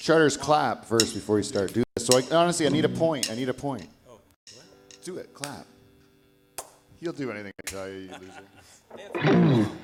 [0.00, 1.72] Charters clap first before you start.
[1.72, 2.06] Do this.
[2.06, 3.30] So I, honestly, I need a point.
[3.30, 3.88] I need a point.
[4.08, 4.18] Oh,
[4.54, 4.64] what?
[5.02, 5.32] Do it.
[5.32, 5.66] Clap.
[7.00, 9.70] You'll do anything I tell you, you loser.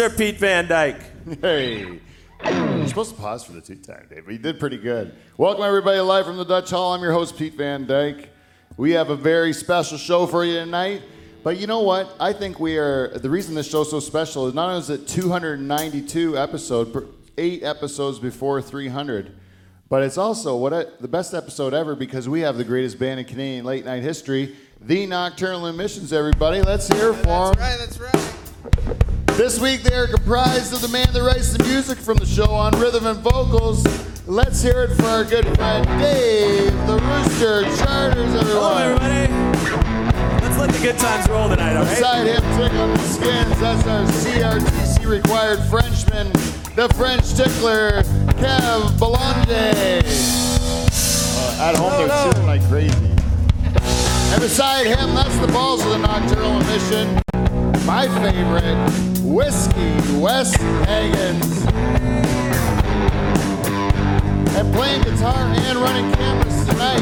[0.00, 0.16] Mr.
[0.16, 1.02] Pete Van Dyke.
[1.42, 2.00] Hey.
[2.42, 5.14] You're supposed to pause for the two time, Dave, but you did pretty good.
[5.36, 6.94] Welcome, everybody, live from the Dutch Hall.
[6.94, 8.30] I'm your host, Pete Van Dyke.
[8.78, 11.02] We have a very special show for you tonight.
[11.44, 12.16] But you know what?
[12.18, 15.06] I think we are the reason this show's so special is not only is it
[15.06, 19.36] 292 episode, eight episodes before 300,
[19.90, 23.20] but it's also what I, the best episode ever because we have the greatest band
[23.20, 26.14] in Canadian late night history, the Nocturnal Emissions.
[26.14, 27.56] Everybody, let's hear for them.
[27.58, 28.14] That's right.
[28.14, 29.09] That's right.
[29.40, 32.50] This week they are comprised of the man that writes the music from the show
[32.52, 33.82] on rhythm and vocals.
[34.26, 39.08] Let's hear it for our good friend Dave, the Rooster Charters, Hello, everyone.
[39.08, 40.44] everybody.
[40.44, 41.88] Let's let the good times roll tonight, all right?
[41.88, 46.30] Beside him, tickling the skins, that's our CRTC required Frenchman,
[46.76, 48.02] the French tickler,
[48.36, 50.04] Kev Belanger.
[51.32, 52.94] Uh, at home, they're cheering like crazy.
[52.94, 57.22] And beside him, that's the balls of the nocturnal emission,
[57.90, 58.78] my favorite,
[59.20, 60.54] Whiskey West
[60.86, 61.66] Hagens.
[64.56, 67.00] And playing guitar and running cameras tonight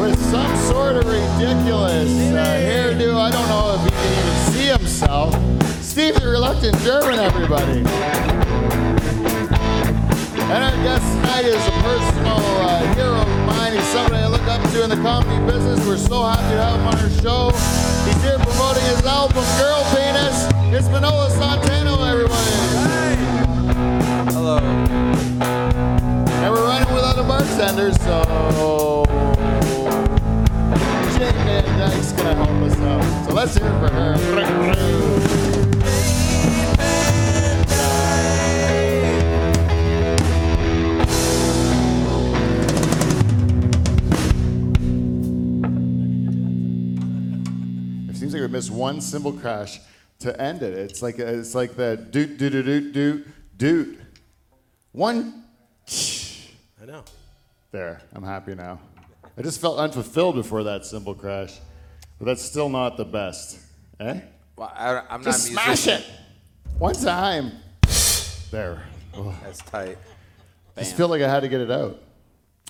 [0.00, 3.16] with some sort of ridiculous uh, hairdo.
[3.16, 5.34] I don't know if he can even see himself.
[5.82, 7.84] Steve the Reluctant German, everybody.
[10.52, 13.41] And our guest tonight is a personal uh, hero
[14.72, 15.86] I look up to in the comedy business.
[15.86, 17.50] We're so happy to have him on our show.
[18.06, 20.46] He's here promoting his album, Girl Penis.
[20.72, 22.54] It's Manolis Zontanos, everybody.
[24.32, 24.58] Hello.
[26.40, 29.04] And we're running without a bartender, so
[31.18, 33.26] Jane Van Dyke's gonna help us out.
[33.26, 35.61] So let's hear it for her.
[48.54, 49.80] It seems like we missed one cymbal crash
[50.20, 50.74] to end it.
[50.74, 53.26] It's like it's like that doot doot doot doot doot
[53.56, 53.98] doot.
[54.92, 55.44] One
[56.80, 57.04] I know.
[57.70, 58.78] there, I'm happy now.
[59.36, 61.58] I just felt unfulfilled before that cymbal crash,
[62.18, 63.58] but that's still not the best.
[64.00, 64.20] Eh?
[64.56, 66.00] Well, I, I'm Just not a smash musician.
[66.02, 66.78] it!
[66.78, 67.52] One time.
[68.50, 68.82] There.
[69.14, 69.96] Oh, That's tight.
[70.76, 71.98] just feel like I had to get it out.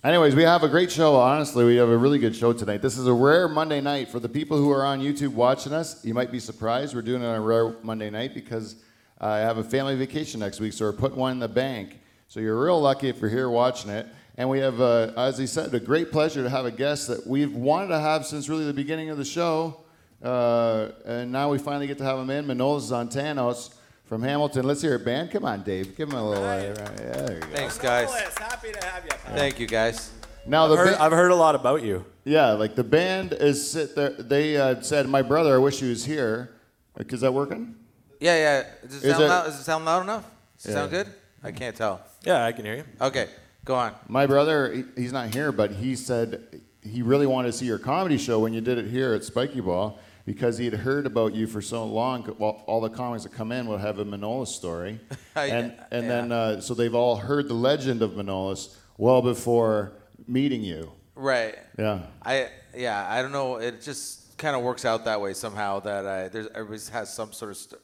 [0.04, 1.14] Anyways, we have a great show.
[1.14, 2.82] Honestly, we have a really good show tonight.
[2.82, 4.08] This is a rare Monday night.
[4.08, 6.92] For the people who are on YouTube watching us, you might be surprised.
[6.92, 8.74] We're doing it on a rare Monday night because
[9.20, 12.00] I have a family vacation next week, so we're putting one in the bank.
[12.26, 14.08] So you're real lucky if you're here watching it.
[14.36, 17.24] And we have, uh, as he said, a great pleasure to have a guest that
[17.24, 19.84] we've wanted to have since really the beginning of the show.
[20.20, 22.44] Uh, and now we finally get to have him in.
[22.46, 23.72] Manolis Zontanos
[24.04, 24.66] from Hamilton.
[24.66, 25.30] Let's hear it, band.
[25.30, 25.96] Come on, Dave.
[25.96, 26.44] Give him a little.
[26.44, 27.46] Uh, yeah, there you go.
[27.48, 28.12] Thanks, guys.
[28.38, 29.10] happy to have you.
[29.34, 30.10] Thank you, guys.
[30.44, 32.04] Now the I've heard, ba- I've heard a lot about you.
[32.24, 34.10] Yeah, like the band is sit there.
[34.10, 36.56] They uh, said, "My brother, I wish he was here."
[36.98, 37.74] Like, is that working?
[38.20, 38.62] Yeah, yeah.
[38.86, 39.44] Does it, Is sound, it- loud?
[39.44, 40.24] Does it sound loud enough?
[40.56, 40.74] Does it Yeah.
[40.74, 41.06] sound good?
[41.44, 42.00] I can't tell.
[42.24, 42.84] Yeah, I can hear you.
[43.00, 43.28] Okay,
[43.64, 43.94] go on.
[44.08, 47.78] My brother, he, he's not here, but he said he really wanted to see your
[47.78, 51.34] comedy show when you did it here at Spiky Ball because he had heard about
[51.34, 52.34] you for so long.
[52.38, 55.00] Well, all the comics that come in will have a Manolis story,
[55.36, 59.92] and and then uh, so they've all heard the legend of Manolis well before
[60.26, 60.92] meeting you.
[61.14, 61.56] Right.
[61.78, 62.00] Yeah.
[62.22, 63.06] I yeah.
[63.08, 63.56] I don't know.
[63.56, 65.80] It just kind of works out that way somehow.
[65.80, 67.56] That I there's everybody has some sort of.
[67.56, 67.80] St-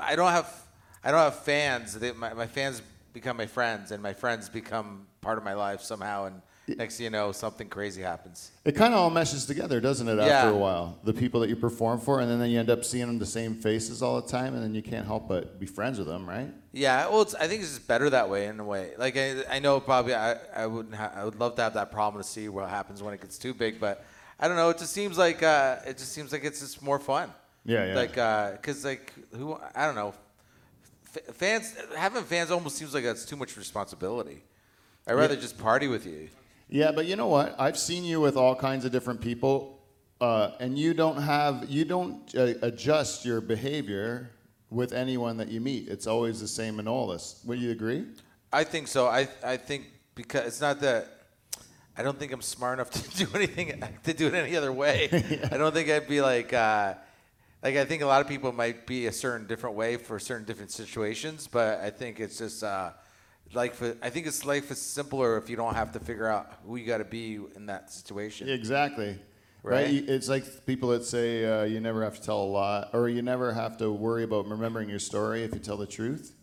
[0.00, 0.52] I don't have
[1.04, 1.98] I don't have fans.
[1.98, 2.82] They, my my fans
[3.12, 6.26] become my friends, and my friends become part of my life somehow.
[6.26, 8.52] And next thing you know, something crazy happens.
[8.64, 10.18] It kind of all meshes together, doesn't it?
[10.18, 10.50] After Yeah.
[10.50, 13.18] a while, the people that you perform for, and then you end up seeing them
[13.18, 16.06] the same faces all the time, and then you can't help but be friends with
[16.06, 16.48] them, right?
[16.72, 18.92] Yeah, well, it's, I think it's just better that way in a way.
[18.96, 21.90] Like I, I know probably I, I wouldn't ha- I would love to have that
[21.90, 24.04] problem to see what happens when it gets too big, but
[24.40, 24.70] I don't know.
[24.70, 27.30] It just seems like uh, it just seems like it's just more fun.
[27.64, 27.94] Yeah, yeah.
[27.94, 30.14] Like because like who I don't know,
[31.14, 34.42] F- fans having fans almost seems like that's too much responsibility.
[35.06, 36.28] I'd rather just party with you.
[36.72, 37.54] Yeah, but you know what?
[37.58, 39.78] I've seen you with all kinds of different people,
[40.22, 44.30] uh, and you don't have you don't uh, adjust your behavior
[44.70, 45.88] with anyone that you meet.
[45.88, 47.42] It's always the same in all this.
[47.44, 48.06] Would you agree?
[48.50, 49.06] I think so.
[49.06, 51.08] I I think because it's not that
[51.94, 55.10] I don't think I'm smart enough to do anything to do it any other way.
[55.52, 56.94] I don't think I'd be like uh,
[57.62, 60.46] like I think a lot of people might be a certain different way for certain
[60.46, 62.92] different situations, but I think it's just uh,
[63.54, 66.76] like I think it's life is simpler if you don't have to figure out who
[66.76, 68.48] you got to be in that situation.
[68.48, 69.18] Exactly.
[69.62, 69.84] Right.
[69.84, 70.08] Right.
[70.08, 73.22] It's like people that say uh, you never have to tell a lie, or you
[73.22, 76.34] never have to worry about remembering your story if you tell the truth.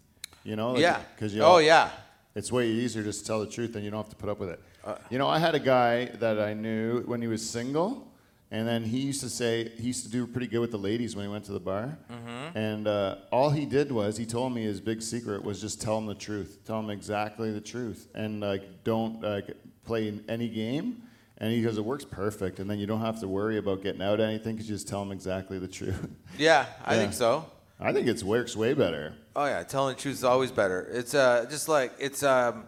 [0.44, 0.72] You know?
[0.72, 1.02] Like, yeah.
[1.16, 1.42] Because you.
[1.42, 1.92] oh yeah.
[2.36, 4.40] It's way easier just to tell the truth and you don't have to put up
[4.40, 4.62] with it.
[4.86, 8.09] Uh, you know, I had a guy that I knew when he was single,
[8.52, 11.16] and then he used to say he used to do pretty good with the ladies
[11.16, 11.98] when he went to the bar.
[12.12, 12.58] Mm-hmm.
[12.58, 15.98] And uh, all he did was he told me his big secret was just tell
[15.98, 21.04] him the truth, tell him exactly the truth, and like don't like play any game.
[21.42, 22.60] And he goes, it works perfect.
[22.60, 25.00] And then you don't have to worry about getting out anything because you just tell
[25.00, 26.10] them exactly the truth.
[26.38, 27.00] Yeah, I Yeah.
[27.02, 27.46] think so.
[27.80, 29.14] I think it works way better.
[29.38, 30.90] Oh yeah, telling the truth is always better.
[30.92, 32.66] It's uh just like it's um.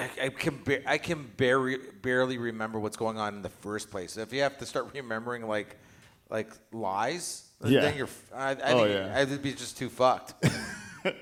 [0.00, 3.90] I, I can ba- I can barely barely remember what's going on in the first
[3.90, 4.16] place.
[4.16, 5.76] If you have to start remembering like
[6.30, 7.80] like lies, Yeah.
[7.82, 8.06] then you're.
[8.06, 9.18] f- I, I Oh, think yeah.
[9.18, 10.34] I'd be just too fucked.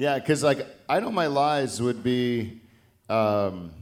[0.00, 2.60] Yeah, because like I know my lies would be,
[3.08, 3.72] um,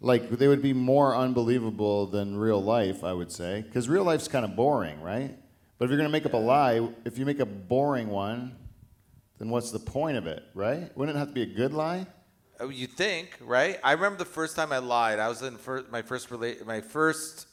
[0.00, 3.04] like they would be more unbelievable than real life.
[3.04, 5.36] I would say because real life's kind of boring, right?
[5.76, 8.56] But if you're gonna make up a lie, if you make a boring one,
[9.38, 10.96] then what's the point of it, right?
[10.96, 12.06] Wouldn't it have to be a good lie?
[12.60, 13.78] Oh, you think, right?
[13.82, 15.18] I remember the first time I lied.
[15.18, 17.46] I was in fir- my first rela- my first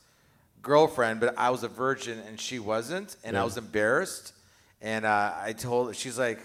[0.62, 4.34] girlfriend, but I was a virgin and she wasn't, and I was embarrassed.
[4.82, 6.40] And uh, I told her, she's like,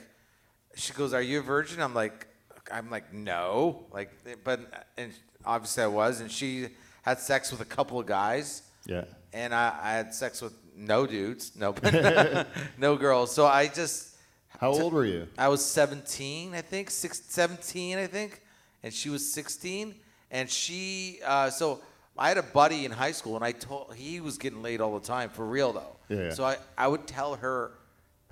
[0.74, 2.26] she goes, "Are you a virgin?" I'm like,
[2.72, 4.10] I'm like, no, like,
[4.44, 4.60] but
[4.96, 5.12] and
[5.44, 6.68] obviously I was, and she
[7.02, 9.04] had sex with a couple of guys, Yeah.
[9.32, 11.74] and I, I had sex with no dudes, no,
[12.78, 13.32] no girls.
[13.34, 14.16] So I just
[14.60, 15.28] How old were you?
[15.38, 18.42] I was 17, I think, six, 17, I think,
[18.82, 19.94] and she was 16.
[20.30, 21.80] And she, uh, so
[22.18, 24.98] I had a buddy in high school, and I told he was getting laid all
[24.98, 25.96] the time, for real though.
[26.08, 26.30] Yeah.
[26.30, 27.72] So I, I would tell her,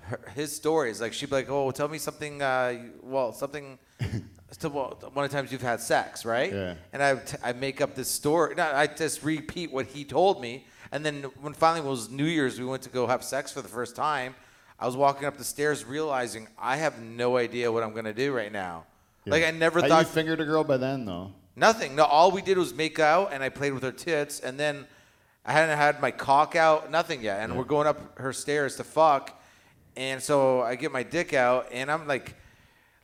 [0.01, 1.01] her his stories.
[1.01, 2.41] Like she'd be like, "Oh, tell me something.
[2.41, 3.79] Uh, well, something."
[4.59, 6.53] So, well, one of the times you've had sex, right?
[6.53, 6.75] Yeah.
[6.93, 8.55] And I, would make up this story.
[8.55, 10.65] No, I just repeat what he told me.
[10.91, 13.61] And then when finally it was New Year's, we went to go have sex for
[13.61, 14.35] the first time.
[14.79, 18.33] I was walking up the stairs, realizing I have no idea what I'm gonna do
[18.33, 18.85] right now.
[19.25, 21.31] Like I never Had thought you fingered a girl by then, though.
[21.55, 21.95] nothing.
[21.95, 24.85] No, all we did was make out, and I played with her tits, and then
[25.45, 27.41] I hadn't had my cock out, nothing yet.
[27.41, 29.41] And we're going up her stairs to fuck,
[29.95, 32.35] and so I get my dick out, and I'm like,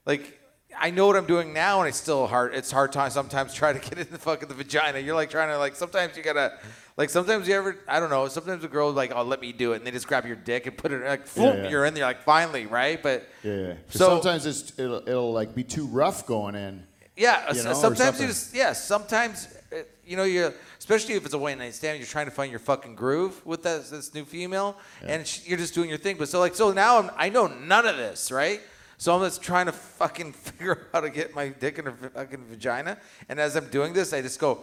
[0.06, 0.38] like.
[0.80, 2.54] I know what I'm doing now, and it's still hard.
[2.56, 5.00] It's hard time sometimes try to get in the fucking the vagina.
[5.00, 5.76] You're like trying to like.
[5.76, 6.54] Sometimes you gotta,
[7.02, 7.76] like sometimes you ever.
[7.88, 8.28] I don't know.
[8.28, 10.36] Sometimes a girl is like, oh, let me do it, and they just grab your
[10.36, 11.70] dick and put it like, Yeah, boom, yeah.
[11.72, 13.02] you're in there like finally, right?
[13.02, 13.74] But Yeah, yeah.
[13.90, 16.86] So- sometimes it's it'll, it'll like be too rough going in.
[17.18, 18.74] Yeah, you know, sometimes you just yeah.
[18.74, 22.32] Sometimes uh, you know you, especially if it's a one night stand, you're trying to
[22.32, 25.98] find your fucking groove with this, this new female, and sh- you're just doing your
[25.98, 26.18] thing.
[26.20, 28.62] But so like so now I'm, I know none of this, right?
[29.00, 31.94] So I'm just trying to fucking figure out how to get my dick in her
[32.14, 34.60] fucking vagina, and as I'm doing this, I just go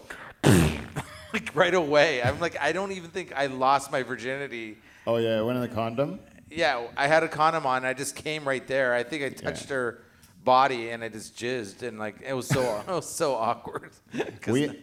[1.33, 2.23] like right away.
[2.23, 4.79] I'm like I don't even think I lost my virginity.
[5.07, 6.21] Oh yeah, I went in the condom.
[6.51, 7.85] Yeah, I had a condom on.
[7.85, 8.95] I just came right there.
[8.95, 10.03] I think I touched her
[10.45, 13.91] body and I just jizzed and like it was so it was so awkward.
[14.47, 14.81] We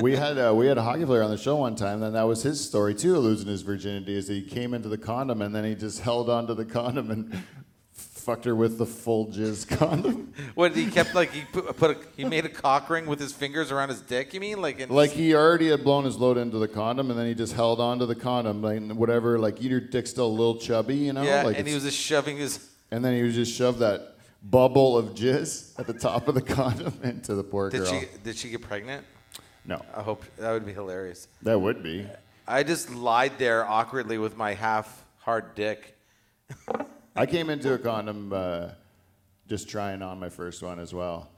[0.00, 2.22] we had uh, we had a hockey player on the show one time, and that
[2.22, 4.16] was his story too, losing his virginity.
[4.16, 7.42] Is he came into the condom and then he just held onto the condom and
[8.24, 10.32] fucked her with the full jizz condom.
[10.54, 13.32] what he kept like he put, put a, he made a cock ring with his
[13.32, 14.32] fingers around his dick.
[14.32, 17.18] You mean like in, Like he already had blown his load into the condom, and
[17.18, 19.38] then he just held onto the condom, like whatever.
[19.38, 21.22] Like your dick's still a little chubby, you know.
[21.22, 22.70] yeah, like and he was just shoving his.
[22.90, 26.42] and then he was just shoved that bubble of jizz at the top of the
[26.56, 28.00] condom into the poor Did girl.
[28.00, 29.04] she did she get pregnant?
[29.66, 31.28] No, I hope that would be hilarious.
[31.42, 32.06] that would be.
[32.46, 35.96] I just lied there awkwardly with my half hard dick.
[37.16, 38.70] I came into a condom uh,
[39.48, 41.30] just trying on my first one as well.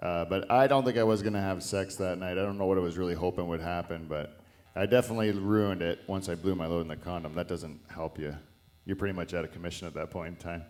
[0.00, 2.32] Uh, but I don't think I was going to have sex that night.
[2.32, 4.40] I don't know what I was really hoping would happen, but
[4.74, 7.34] I definitely ruined it once I blew my load in the condom.
[7.34, 8.34] That doesn't help you.
[8.86, 10.64] You're pretty much out of commission at that point in time.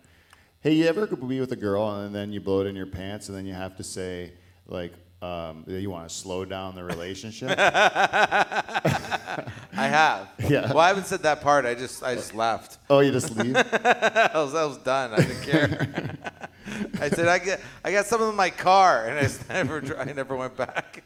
[0.61, 3.29] Hey, you ever be with a girl and then you blow it in your pants
[3.29, 4.33] and then you have to say,
[4.67, 7.51] like, um, that you want to slow down the relationship?
[7.59, 10.29] I have.
[10.49, 10.69] Yeah.
[10.69, 11.65] Well, I haven't said that part.
[11.67, 12.79] I just I just left.
[12.91, 13.57] oh, you just leave?
[13.57, 15.13] I was, I was done.
[15.13, 16.15] I didn't care.
[17.01, 20.05] I said I get I got some in my car, and I just never I
[20.13, 21.03] never went back.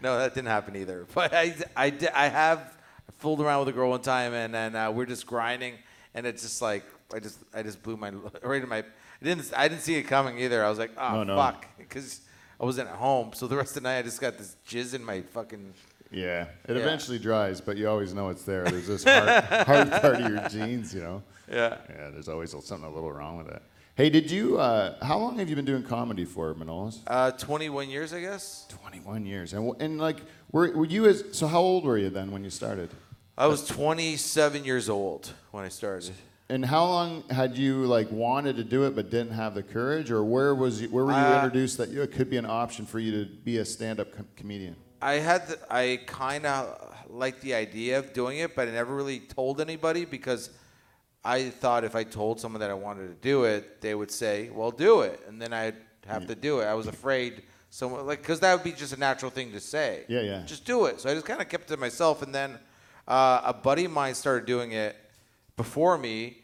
[0.00, 1.06] no, that didn't happen either.
[1.14, 2.76] But I I, did, I have
[3.18, 5.74] fooled around with a girl one time, and then uh, we're just grinding,
[6.14, 8.10] and it's just like I just I just blew my
[8.42, 8.78] right in my.
[8.78, 8.84] I
[9.22, 10.64] didn't I didn't see it coming either.
[10.64, 11.36] I was like, oh No, no.
[11.36, 12.20] fuck, because
[12.60, 13.30] I wasn't at home.
[13.34, 15.72] So the rest of the night, I just got this jizz in my fucking.
[16.12, 16.82] Yeah, it Yeah.
[16.82, 18.64] eventually dries, but you always know it's there.
[18.64, 21.22] There's this hard, hard part of your genes, you know.
[21.50, 21.78] Yeah.
[21.88, 23.62] Yeah, there's always something a little wrong with it.
[23.94, 24.58] Hey, did you?
[24.58, 26.98] Uh, how long have you been doing comedy for, Manolis?
[27.06, 28.66] Uh, 21 years, I guess.
[28.68, 30.18] 21 years, and and like,
[30.52, 31.46] were, were you as so?
[31.46, 32.90] How old were you then when you started?
[33.38, 36.12] I was 27 years old when I started.
[36.50, 40.10] And how long had you like wanted to do it but didn't have the courage,
[40.10, 42.44] or where was you, where were you Uh, introduced that you, it could be an
[42.46, 44.74] option for you to be a stand-up com- comedian?
[45.00, 46.76] I had the, I kind of
[47.08, 50.50] liked the idea of doing it, but I never really told anybody because
[51.24, 54.50] I thought if I told someone that I wanted to do it, they would say,
[54.50, 55.76] "Well, do it," and then I'd
[56.06, 56.64] have to do it.
[56.64, 60.04] I was afraid someone like because that would be just a natural thing to say.
[60.08, 60.42] Yeah, yeah.
[60.46, 61.00] Just do it.
[61.00, 62.58] So I just kind of kept it to myself, and then
[63.06, 64.96] uh, a buddy of mine started doing it
[65.56, 66.39] before me,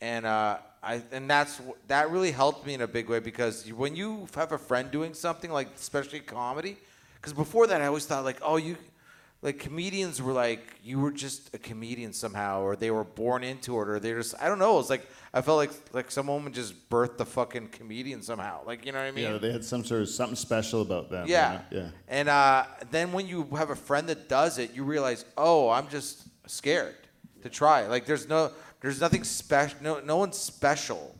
[0.00, 3.94] and uh, I and that's that really helped me in a big way because when
[3.96, 6.76] you have a friend doing something like especially comedy,
[7.16, 8.76] because before that I always thought like oh you.
[9.42, 13.72] Like comedians were like you were just a comedian somehow, or they were born into
[13.80, 14.78] it, or they're just I don't know.
[14.78, 18.60] It's like I felt like like some woman just birthed the fucking comedian somehow.
[18.66, 19.24] Like you know what I mean?
[19.24, 21.26] Yeah, they had some sort of something special about them.
[21.26, 21.62] you Yeah.
[21.70, 21.78] know?
[21.78, 21.88] Yeah.
[22.08, 25.88] And uh, then when you have a friend that does it, you realize, oh, I'm
[25.88, 26.96] just scared
[27.42, 27.86] to try.
[27.86, 29.78] Like there's no, there's nothing special.
[29.82, 31.14] No, no one's special.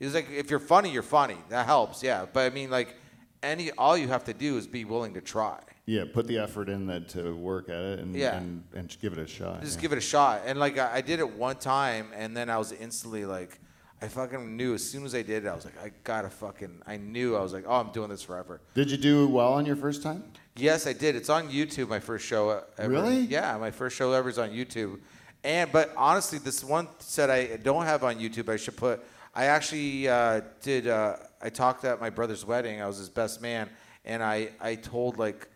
[0.00, 1.36] It's like if you're funny, you're funny.
[1.48, 2.02] That helps.
[2.02, 2.26] Yeah.
[2.32, 2.96] But I mean, like
[3.42, 5.58] any, all you have to do is be willing to try.
[5.84, 8.36] Yeah, put the effort in that to work at it and Yeah.
[8.36, 9.62] and, and give it a shot.
[9.62, 9.82] Just yeah.
[9.82, 10.42] give it a shot.
[10.46, 13.58] And like I, I did it one time, and then I was instantly like,
[14.00, 16.82] I fucking knew as soon as I did it, I was like, I gotta fucking.
[16.86, 18.60] I knew I was like, oh, I'm doing this forever.
[18.74, 20.24] Did you do well on your first time?
[20.56, 21.14] Yes, I did.
[21.14, 21.88] It's on YouTube.
[21.88, 22.92] My first show uh, ever.
[22.92, 23.20] Really?
[23.20, 24.98] Yeah, my first show ever is on YouTube.
[25.44, 28.48] And but honestly, this one set I don't have on YouTube.
[28.48, 29.04] I should put.
[29.34, 30.86] I actually uh, did.
[30.86, 32.80] Uh, I talked at my brother's wedding.
[32.80, 33.68] I was his best man,
[34.04, 35.48] and I I told like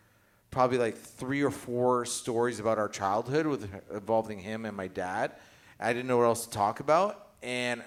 [0.51, 5.33] probably like three or four stories about our childhood with involving him and my dad.
[5.79, 7.83] I didn't know what else to talk about, and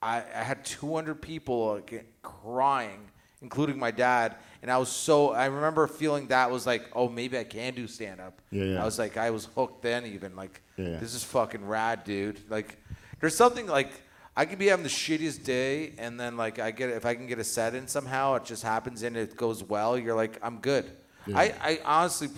[0.00, 3.00] I, I had 200 people get crying,
[3.46, 4.34] including my dad.
[4.62, 7.86] And I was so I remember feeling that was like, oh, maybe I can do
[7.86, 8.40] stand up.
[8.50, 8.82] Yeah, yeah.
[8.82, 10.04] I was like, I was hooked then.
[10.06, 10.96] Even like, Yeah.
[10.98, 12.40] this is fucking rad, dude.
[12.50, 12.76] Like,
[13.20, 13.92] there's something like
[14.36, 17.26] I could be having the shittiest day, and then like I get if I can
[17.28, 19.96] get a set in somehow, it just happens and it goes well.
[19.96, 20.90] You're like, I'm good.
[21.26, 21.38] Yeah.
[21.38, 22.28] I, I honestly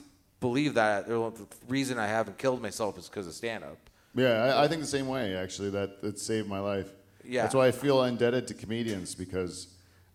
[0.41, 1.33] believe that the
[1.69, 3.79] reason I haven't killed myself is because of stand up.
[4.15, 5.35] Yeah, I, I think the same way.
[5.35, 6.89] Actually, that that saved my life.
[7.25, 7.43] Yeah.
[7.43, 9.69] that's why I feel indebted to comedians because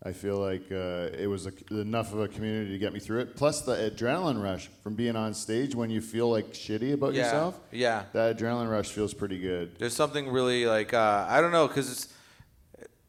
[0.05, 3.19] I feel like uh, it was a, enough of a community to get me through
[3.21, 3.35] it.
[3.37, 7.23] Plus the adrenaline rush from being on stage when you feel like shitty about Yeah,
[7.23, 7.59] yourself.
[7.71, 8.03] yeah.
[8.11, 9.77] that adrenaline rush feels pretty good.
[9.79, 12.07] There's something really like uh, I don't know because it's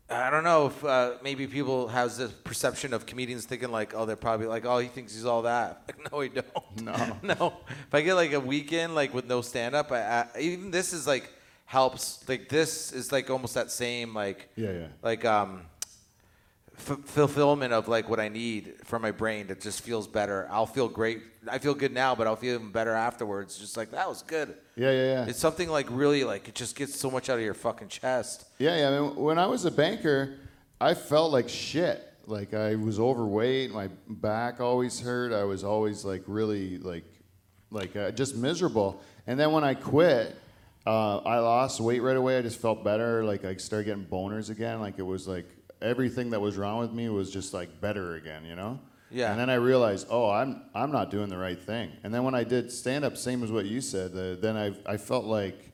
[0.09, 4.05] I don't know if uh, maybe people has this perception of comedians thinking like oh
[4.07, 7.17] they're probably like oh he thinks he's all that like no he don't No.
[7.23, 7.53] no
[7.89, 10.93] if I get like a weekend like with no stand up I, I, even this
[10.93, 11.31] is like
[11.65, 14.87] helps like this is like almost that same like Yeah, yeah.
[15.03, 15.63] like um
[16.77, 20.67] f- fulfillment of like what I need for my brain that just feels better I'll
[20.67, 24.09] feel great I feel good now but I'll feel even better afterwards just like that
[24.09, 25.27] was good Yeah, yeah, yeah.
[25.27, 28.45] it's something like really like it just gets so much out of your fucking chest.
[28.59, 28.89] Yeah, yeah.
[28.89, 30.37] I mean, when I was a banker,
[30.81, 32.03] I felt like shit.
[32.27, 33.71] Like I was overweight.
[33.73, 35.33] My back always hurt.
[35.33, 37.05] I was always like really like,
[37.71, 39.01] like uh, just miserable.
[39.27, 40.35] And then when I quit,
[40.87, 42.39] uh, I lost weight right away.
[42.39, 43.25] I just felt better.
[43.25, 44.81] Like I started getting boners again.
[44.81, 45.47] Like it was like
[45.85, 48.45] everything that was wrong with me was just like better again.
[48.45, 48.81] You know.
[49.11, 49.31] Yeah.
[49.31, 51.93] And then I realized, oh, I'm I'm not doing the right thing.
[52.03, 54.11] And then when I did stand up, same as what you said.
[54.17, 55.71] Uh, then I I felt like.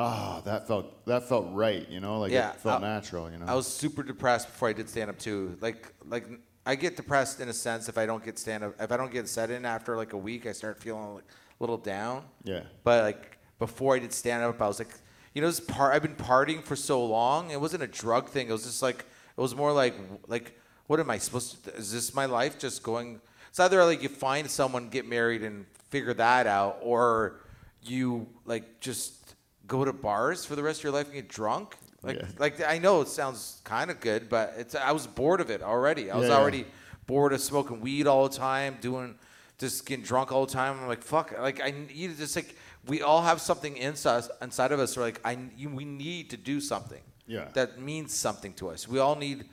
[0.00, 3.36] Oh, that felt that felt right, you know, like Yeah, it felt I- natural, you
[3.38, 3.46] know.
[3.46, 5.58] I was super depressed before I did stand up too.
[5.60, 6.24] Like like
[6.64, 9.10] I get depressed in a sense if I don't get stand up if I don't
[9.10, 12.22] get set in after like a week I start feeling like a little down.
[12.44, 12.62] Yeah.
[12.84, 14.94] But like before I did stand up I was like
[15.34, 17.50] you know this part I've been partying for so long.
[17.50, 18.48] It wasn't a drug thing.
[18.48, 19.04] It was just like
[19.38, 19.94] it was more like
[20.26, 24.02] like what am I supposed to is this my life just going it's either like
[24.02, 27.40] you find someone, get married and figure that out or
[27.82, 29.34] you like just
[29.66, 31.76] go to bars for the rest of your life and get drunk.
[32.02, 32.26] Like, Yeah.
[32.38, 35.62] like I know it sounds kind of good, but it's I was bored of it
[35.62, 36.10] already.
[36.10, 36.40] I was Yeah, yeah.
[36.40, 36.66] already
[37.06, 39.18] bored of smoking weed all the time, doing
[39.58, 40.78] just getting drunk all the time.
[40.80, 41.32] I'm like, fuck.
[41.38, 42.54] Like I need to just like
[42.86, 44.96] we all have something inside inside of us.
[44.96, 47.02] Where like I you, we need to do something.
[47.28, 47.48] Yeah.
[47.52, 48.88] That means something to us.
[48.88, 49.44] We all need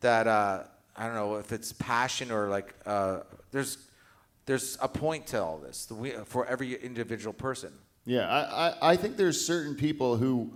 [0.00, 0.26] that.
[0.26, 0.62] Uh,
[0.96, 3.20] I don't know if it's passion or like uh,
[3.50, 3.78] there's
[4.46, 7.72] there's a point to all this we, for every individual person.
[8.04, 10.52] Yeah, I, I, I think there's certain people who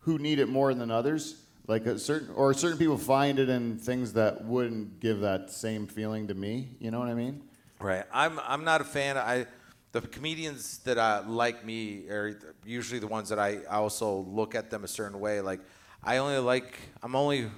[0.00, 1.40] who need it more than others.
[1.66, 5.86] Like a certain or certain people find it in things that wouldn't give that same
[5.86, 6.76] feeling to me.
[6.78, 7.42] You know what I mean?
[7.80, 8.04] Right.
[8.12, 9.16] I'm I'm not a fan.
[9.16, 9.46] I
[9.92, 14.54] the comedians that uh, like me are usually the ones that I I also look
[14.54, 15.40] at them a certain way.
[15.40, 15.60] Like
[16.04, 17.50] I only like I'm only.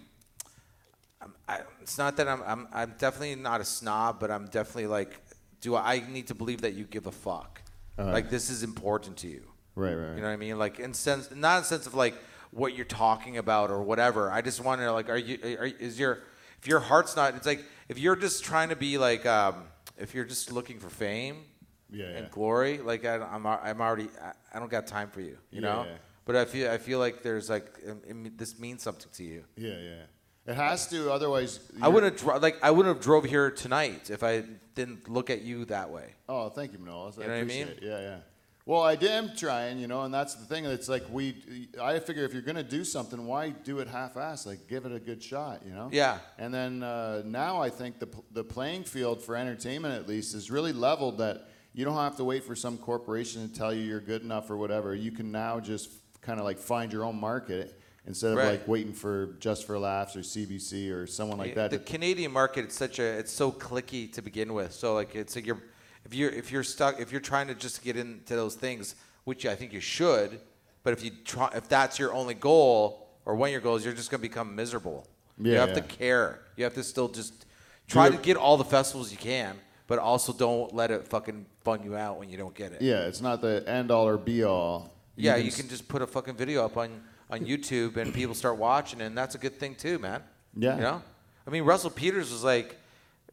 [1.21, 4.87] I'm, I, it's not that I'm, I'm I'm definitely not a snob, but I'm definitely
[4.87, 5.21] like,
[5.61, 7.63] do I need to believe that you give a fuck?
[7.99, 8.13] Uh-huh.
[8.13, 9.43] like this is important to you.
[9.75, 10.17] Right, right, right.
[10.17, 10.59] You know what I mean?
[10.59, 12.15] Like in sense, not in sense of like
[12.51, 14.31] what you're talking about or whatever.
[14.31, 15.39] I just want to like, are you?
[15.59, 16.19] Are, is your
[16.61, 17.35] if your heart's not?
[17.35, 19.65] It's like if you're just trying to be like, um,
[19.97, 21.45] if you're just looking for fame
[21.91, 22.29] Yeah, and yeah.
[22.31, 25.39] glory, like I, I'm, I'm already, I, I don't got time for you.
[25.51, 25.87] You Yeah, know.
[26.27, 29.45] But I feel, I feel like there's like, um, it, this means something to you.
[29.57, 30.03] Yeah, yeah.
[30.47, 31.59] It has to, otherwise.
[31.81, 35.31] I wouldn't have dro- like I wouldn't have drove here tonight if I didn't look
[35.31, 36.15] at you that way.
[36.29, 37.19] Oh, thank you, Manolis.
[37.19, 37.77] I You know what I appreciate mean?
[37.79, 37.83] it.
[37.83, 38.17] Yeah, yeah.
[38.65, 40.65] Well, I am trying, you know, and that's the thing.
[40.65, 44.45] It's like we, I figure if you're gonna do something, why do it half-assed?
[44.45, 45.89] Like, give it a good shot, you know?
[45.93, 46.19] Yeah.
[46.37, 50.51] And then uh, now I think the the playing field for entertainment, at least, is
[50.51, 51.19] really leveled.
[51.19, 54.51] That you don't have to wait for some corporation to tell you you're good enough
[54.51, 54.95] or whatever.
[54.95, 55.91] You can now just
[56.27, 58.51] kind of like find your own market instead of Right.
[58.53, 61.71] like waiting for Just for Laughs or CBC or someone like that.
[61.71, 64.73] The Canadian market, it's such a, it's so clicky to begin with.
[64.73, 65.63] So like, it's like you're,
[66.05, 69.47] if you're, if you're stuck, if you're trying to just get into those things, which
[69.47, 70.41] I think you should,
[70.83, 73.95] but if you try, if that's your only goal or one of your goals, you're
[73.95, 75.07] just gonna become miserable.
[75.39, 76.41] Yeah, you Yeah, have to care.
[76.57, 77.45] You have to still just
[77.89, 79.57] try to get all the festivals you can,
[79.89, 82.83] but also don't let it fucking bun you out when you don't get it.
[82.83, 84.93] yeah, it's not the end all or be all.
[85.17, 88.35] Yeah, can you can just put a fucking video up on on YouTube and people
[88.35, 90.23] start watching, and that's a good thing too, man.
[90.57, 90.77] Yeah.
[90.77, 91.03] You know,
[91.47, 92.77] I mean, Russell Peters was like,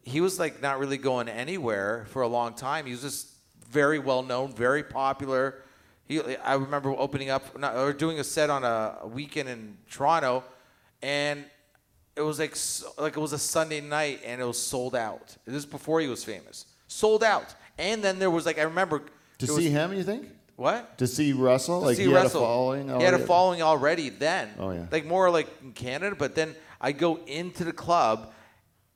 [0.04, 2.86] he was like not really going anywhere for a long time.
[2.86, 3.28] He was just
[3.70, 5.62] very well known, very popular.
[6.06, 9.78] He, I remember opening up not, or doing a set on a, a weekend in
[9.90, 10.44] Toronto,
[11.02, 11.46] and
[12.16, 12.56] it was like
[12.98, 15.36] like it was a Sunday night, and it was sold out.
[15.46, 17.56] This is before he was famous, sold out.
[17.78, 19.04] And then there was like I remember
[19.40, 20.28] To see was- him, you think?
[20.56, 22.42] What To see Russell, to like see he Russell.
[22.42, 23.00] had a following.
[23.00, 24.50] He had a following already then.
[24.60, 24.86] Oh, yeah.
[24.92, 28.34] Like more like in Canada, but then I go into the club,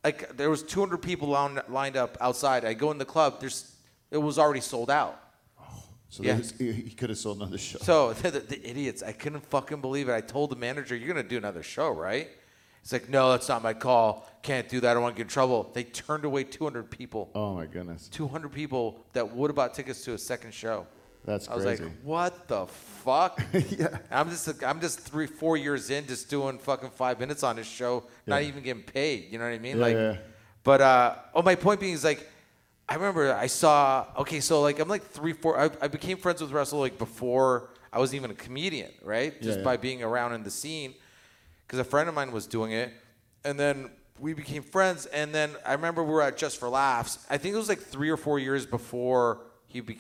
[0.04, 2.64] like there was 200 people lined, lined up outside.
[2.66, 3.40] I go in the club.
[3.40, 3.74] There's
[4.12, 5.20] it was already sold out.
[5.60, 6.34] Oh, so Yeah.
[6.34, 7.80] there's- he, could have sold another show.
[7.80, 10.14] So the, the, the idiots, I couldn't fucking believe it.
[10.14, 12.30] I told the manager, "You're gonna do another show, right?"
[12.82, 14.30] He's like, "No, that's not my call.
[14.44, 14.92] Can't do that.
[14.92, 17.30] I don't want to get in trouble." They turned away 200 people.
[17.36, 20.86] oh my goodness, 200 people that would have bought tickets to a second show.
[21.28, 21.84] That's I was crazy.
[21.84, 23.42] like, what the fuck?
[23.54, 23.98] Yeah.
[24.10, 27.68] I'm just I'm just three four years in, just doing fucking five minutes on this
[27.68, 29.32] show, not even getting paid.
[29.32, 29.78] You know what I mean?
[29.78, 30.18] Yeah, like, yeah.
[30.64, 32.28] but uh, oh, my point being is like,
[32.90, 34.08] I remember I saw.
[34.20, 35.60] Okay, so like I'm like three four.
[35.60, 39.34] I, I became friends with Russell like before I was even a comedian, right?
[39.36, 39.66] Yeah, Just yeah.
[39.66, 40.96] by being around in the scene,
[41.66, 42.92] because a friend of mine was doing it,
[43.44, 45.06] and then we became friends.
[45.08, 47.20] And then I remember we were at Just for Laughs.
[47.30, 50.00] I think it was like three or four years before he be-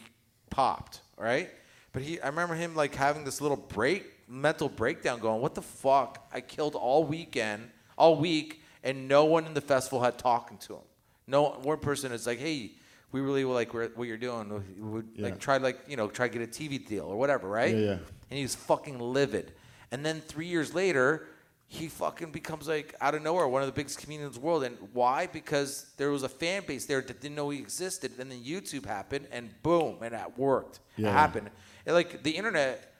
[0.49, 1.49] popped, right?
[1.93, 5.61] But he, I remember him like having this little break, mental breakdown, going, "What the
[5.61, 6.27] fuck?
[6.33, 10.73] I killed all weekend, all week, and no one in the festival had talking to
[10.75, 10.81] him.
[11.25, 12.71] No one person is like, hey."
[13.13, 14.49] We really like what you're doing.
[14.49, 15.23] We would Yeah.
[15.27, 17.73] like try like you know try to get a TV deal or whatever, right?
[17.73, 17.91] Yeah, yeah.
[18.29, 19.53] and he was fucking livid.
[19.93, 21.25] And then three years later,
[21.69, 24.63] he fucking becomes like out of nowhere one of the biggest comedians in the world.
[24.63, 25.27] And why?
[25.27, 28.13] Because there was a fan base there that didn't know he existed.
[28.19, 30.79] And then YouTube happened, and boom, and that worked.
[30.95, 31.09] Yeah.
[31.09, 31.49] It happened.
[31.85, 32.93] And like the internet,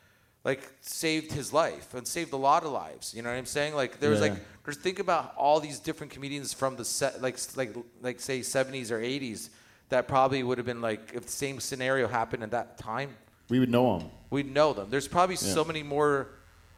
[0.44, 3.14] like saved his life and saved a lot of lives.
[3.16, 3.74] You know what I'm saying?
[3.74, 4.28] Like there was Yeah.
[4.34, 8.42] like there's think about all these different comedians from the set, like like like say
[8.42, 9.50] 70s or 80s
[9.90, 13.16] that probably would have been like if the same scenario happened at that time
[13.50, 14.10] we would know them.
[14.30, 14.90] We'd know them.
[14.90, 16.32] There's probably so many more.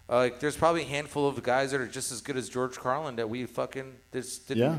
[0.09, 2.75] Uh, like, there's probably a handful of guys that are just as good as George
[2.77, 4.77] Carlin that we fucking just didn't Yeah.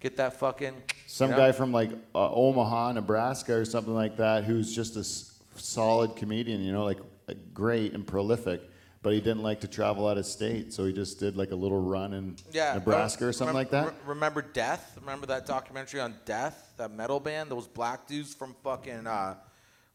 [0.00, 0.74] get that fucking.
[1.06, 1.42] Some you know?
[1.42, 6.16] guy from like uh, Omaha, Nebraska, or something like that, who's just a s- solid
[6.16, 6.60] comedian.
[6.62, 8.60] You know, like uh, great and prolific,
[9.02, 11.56] but he didn't like to travel out of state, so he just did like a
[11.56, 13.86] little run in Yeah, Nebraska or something like that.
[13.86, 14.96] re- remember Death?
[15.00, 16.72] Remember that documentary on Death?
[16.76, 19.36] That metal band, those black dudes from fucking uh,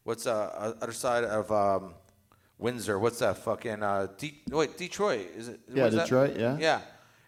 [0.04, 1.92] what's uh other side of um,
[2.58, 2.98] Windsor?
[2.98, 5.28] What's that fucking uh, De- wait Detroit?
[5.36, 5.60] Is it?
[5.72, 6.02] Yeah, what's that?
[6.04, 6.56] Detroit, yeah.
[6.58, 6.80] Yeah,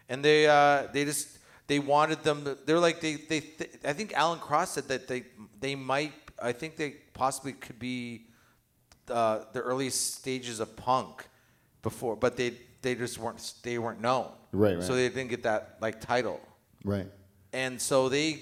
[0.08, 2.56] and they uh, they just they wanted them.
[2.66, 3.40] They're like they they.
[3.40, 5.24] Th- I think Alan Cross said that they
[5.60, 6.12] they might.
[6.42, 8.26] I think they possibly could be
[9.08, 11.26] uh, the earliest stages of punk
[11.82, 14.32] before, but they they just weren't they weren't known.
[14.52, 14.82] Right, right.
[14.82, 16.40] So they didn't get that like title,
[16.84, 17.06] right.
[17.52, 18.40] and so they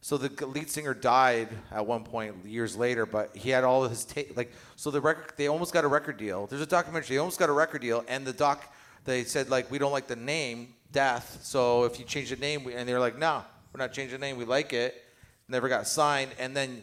[0.00, 3.90] so the lead singer died at one point years later, but he had all of
[3.90, 6.46] his ta- like so the record they almost got a record deal.
[6.46, 7.16] There's a documentary.
[7.16, 8.64] They almost got a record deal, and the doc
[9.04, 12.64] they said like we don't like the name Death, so if you change the name,
[12.64, 13.42] we, and they're like no,
[13.74, 14.38] we're not changing the name.
[14.38, 15.04] We like it.
[15.46, 16.82] Never got signed, and then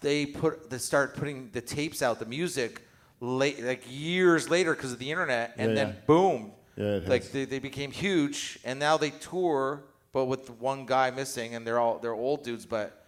[0.00, 2.82] they put they start putting the tapes out, the music,
[3.20, 6.00] late like years later because of the internet, and Yeah, then yeah.
[6.06, 11.10] boom, Yeah, like they, they became huge, and now they tour, but with one guy
[11.10, 13.02] missing, and they're all they're old dudes, but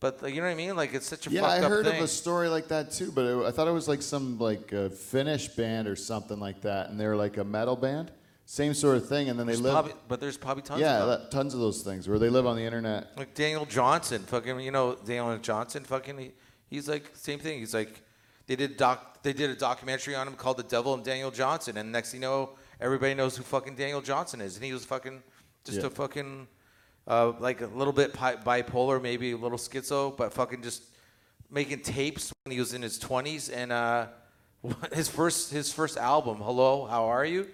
[0.00, 0.76] but like, you know what I mean?
[0.76, 3.46] Like it's such a Yeah, I heard of a story like that too, but it,
[3.46, 7.00] I thought it was like some like uh, Finnish band or something like that, and
[7.00, 8.12] they were like a metal band,
[8.44, 9.72] same sort of thing, and then they live.
[9.72, 11.20] probably, but there's probably tons yeah, of them.
[11.20, 13.08] that, tons of those things where they live on the internet.
[13.16, 16.32] Like Daniel Johnston, fucking, you know, Daniel Johnston, fucking, he,
[16.68, 17.58] he's like same thing.
[17.58, 18.02] He's like,
[18.46, 21.76] they did doc, they did a documentary on him called The Devil and Daniel Johnston,
[21.76, 24.84] and next thing you know, everybody knows who fucking Daniel Johnston is, and he was
[24.84, 25.22] fucking
[25.68, 25.86] just Yeah.
[25.86, 26.48] a fucking
[27.06, 30.82] uh, like a little bit pi- bipolar, maybe a little schizo, but fucking just
[31.50, 34.06] making tapes when he was in his twenties and uh,
[34.92, 37.46] his first his first album, Hello, How Are You?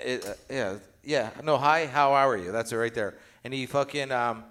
[0.00, 2.52] It, uh, yeah, yeah, no, Hi, How Are You?
[2.52, 3.14] That's it right there.
[3.44, 4.44] And he fucking um,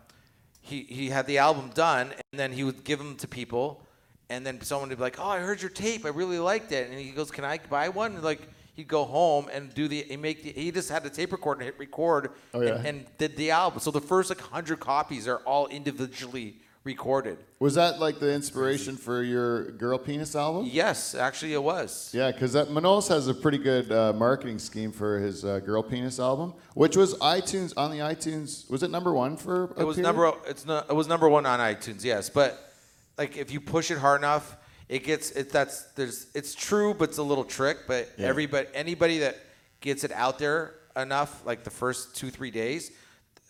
[0.61, 3.81] he he had the album done, and then he would give them to people,
[4.29, 6.05] and then someone would be like, "Oh, I heard your tape.
[6.05, 8.41] I really liked it." And he goes, "Can I buy one?" And like
[8.77, 11.59] he'd go home and do the he make the, he just had the tape recorder
[11.61, 12.75] and hit record Oh, yeah.
[12.75, 13.79] and, and did the album.
[13.79, 17.37] So the first like hundred copies are all individually recorded.
[17.59, 20.67] Was that like the inspiration for your Girl Penis album?
[20.71, 22.11] Yes, actually it was.
[22.13, 25.81] Yeah, because that Manolis has a pretty good uh, marketing scheme for his uh, Girl
[25.83, 28.69] Penis album, which was iTunes on the iTunes.
[28.69, 29.65] Was it number one for?
[29.75, 30.03] a It was period?
[30.15, 32.29] number it's not, it was number one on iTunes, yes.
[32.29, 32.71] But
[33.17, 34.55] like if you push it hard enough,
[34.89, 37.79] it gets it that's there's it's true, but it's a little trick.
[37.87, 38.27] But Yeah.
[38.27, 39.37] everybody anybody that
[39.81, 42.91] gets it out there enough, like the first two three days,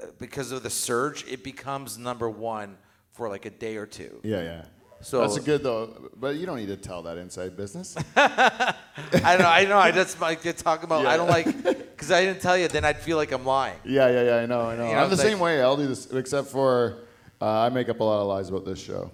[0.01, 2.77] uh, because of the surge, it becomes number one
[3.13, 4.19] for like a day or two.
[4.23, 4.65] Yeah, yeah.
[4.99, 7.95] So- that's a good though, but you don't need to tell that inside business.
[8.15, 8.73] I
[9.37, 9.77] know, I know.
[9.77, 11.05] I just like to talk about.
[11.05, 12.67] I don't like because I didn't tell you.
[12.67, 13.77] Then I'd feel like I'm lying.
[13.85, 14.35] yeah, yeah, yeah.
[14.37, 14.87] I know, I know.
[14.87, 15.61] You know, I'm the it's same way.
[15.61, 17.03] I'll do this, except for
[17.39, 19.11] uh, I make up a lot of lies about this show.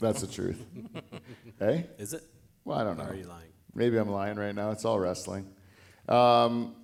[0.00, 0.64] That's the truth.
[1.58, 2.22] hey, Is it?
[2.64, 3.04] well, I don't know.
[3.04, 3.48] Or are you lying?
[3.74, 4.70] Maybe I'm lying right now.
[4.70, 5.46] It's all wrestling.
[6.08, 6.74] Um,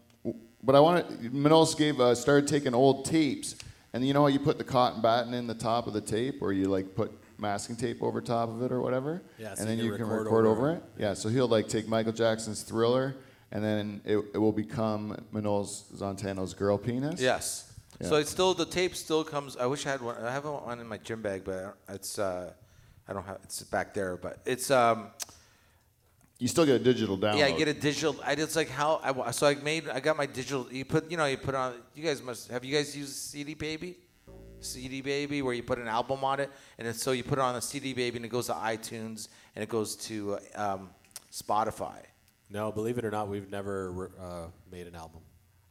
[0.63, 1.31] but I want to.
[1.31, 3.57] Manolis gave uh, started taking old tapes,
[3.93, 6.43] and you know how you put the cotton batting in the top of the tape,
[6.43, 9.23] or you like put masking tape over top of it or whatever.
[9.39, 10.83] Yeah, so and then you you can can record record over over it.
[10.99, 11.15] Yeah.
[11.15, 13.17] So he'll like take Michael Jackson's Thriller,
[13.53, 17.21] and then it, it will become Manolis Zontanos' Girl Penis.
[17.21, 17.73] Yes.
[18.01, 18.09] Yeah.
[18.09, 19.57] So it's still the tape still comes.
[19.57, 20.17] I wish I had one.
[20.23, 22.53] I have one in my gym bag, but it's uh,
[23.11, 23.39] I don't have.
[23.43, 25.09] It's back there, but it's um.
[26.39, 27.39] You still get a digital download.
[27.39, 28.17] Yeah, I get a digital.
[28.25, 29.89] I just like how I so I made.
[29.91, 30.67] I got my digital.
[30.71, 31.75] You put you know you put on.
[31.95, 33.97] You guys must have you guys used CD Baby,
[34.61, 37.43] CD Baby where you put an album on it and then so you put it
[37.43, 40.91] on the CD Baby and it goes to iTunes and it goes to uh, um,
[41.33, 41.99] Spotify.
[42.49, 45.21] No, believe it or not, we've never uh, made an album.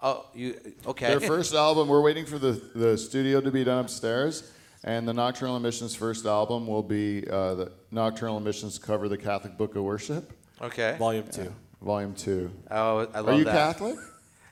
[0.02, 1.08] Oh, you okay?
[1.08, 4.50] Their first album, we're waiting for the, the studio to be done upstairs,
[4.84, 9.58] and the Nocturnal Emissions' first album will be uh, the Nocturnal Emissions cover the Catholic
[9.58, 10.96] Book of Worship, okay.
[11.00, 11.54] Volume two.
[11.82, 12.52] Volume 2.
[12.72, 13.26] Oh, I love that.
[13.26, 13.54] Are you that.
[13.54, 13.98] Catholic?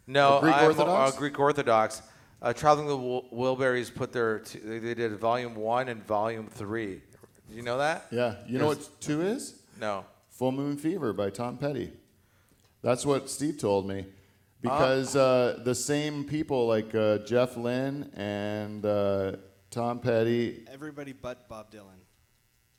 [0.07, 1.13] No, A Greek I'm Orthodox?
[1.13, 2.01] Uh, Greek Orthodox.
[2.41, 6.47] Uh, Traveling the Wil- Wilburys put their t- they they did volume one and volume
[6.47, 7.01] three.
[7.49, 8.05] Do You know that?
[8.11, 8.35] Yeah.
[8.47, 9.55] You know what 2 is?
[9.77, 10.05] No.
[10.29, 11.91] Full Moon Fever by Tom Petty.
[12.81, 14.05] That's what Steve told me.
[14.61, 19.33] Because uh, the same people like uh, Jeff Lynne and uh,
[19.77, 20.65] Tom Petty.
[20.73, 21.99] Everybody but Bob Dylan.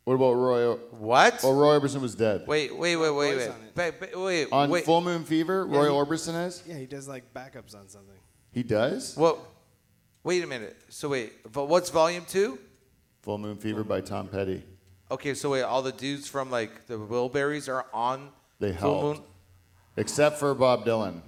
[0.03, 0.73] What about Roy?
[0.99, 1.39] What?
[1.45, 2.45] Oh, Roy Orbison was dead.
[2.49, 3.49] Wait, wait, wait, wait, Roy's wait.
[3.51, 3.75] on it.
[3.77, 4.85] Ba- ba- wait, On wait.
[4.85, 6.61] Full Moon Fever, Roy he- Orbison is?
[6.67, 8.17] Yeah, he does like backups on something.
[8.51, 9.17] He does?
[9.17, 9.47] Well,
[10.25, 10.77] wait a minute.
[10.89, 12.59] So wait, but what's volume two?
[13.23, 14.65] Full Moon Fever by Tom Petty.
[15.09, 19.19] Okay, so wait, all the dudes from like the Wilburys are on They Full helped.
[19.21, 19.27] Moon.
[19.97, 21.21] Except for Bob Dylan.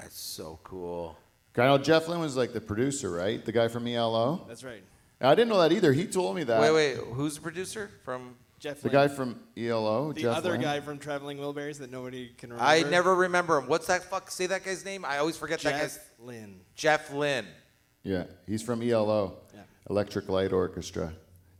[0.00, 1.16] That's so cool.
[1.56, 3.44] I know Jeff Lynne was like the producer, right?
[3.44, 4.44] The guy from ELO.
[4.48, 4.82] That's right.
[5.20, 5.92] I didn't know that either.
[5.92, 6.60] He told me that.
[6.60, 8.36] Wait, wait, who's the producer from?
[8.58, 8.92] Jeff The Lynne.
[8.92, 10.60] guy from ELO, the Jeff other Lynne.
[10.60, 12.70] guy from Traveling Wilburys that nobody can remember.
[12.70, 13.66] I never remember him.
[13.68, 14.02] What's that?
[14.04, 15.02] Fuck, say that guy's name.
[15.06, 15.94] I always forget that guy's.
[15.94, 16.60] Jeff Lynne.
[16.74, 17.46] Jeff Lynne.
[18.02, 19.60] Yeah, he's from ELO, Yeah.
[19.88, 21.10] Electric Light Orchestra.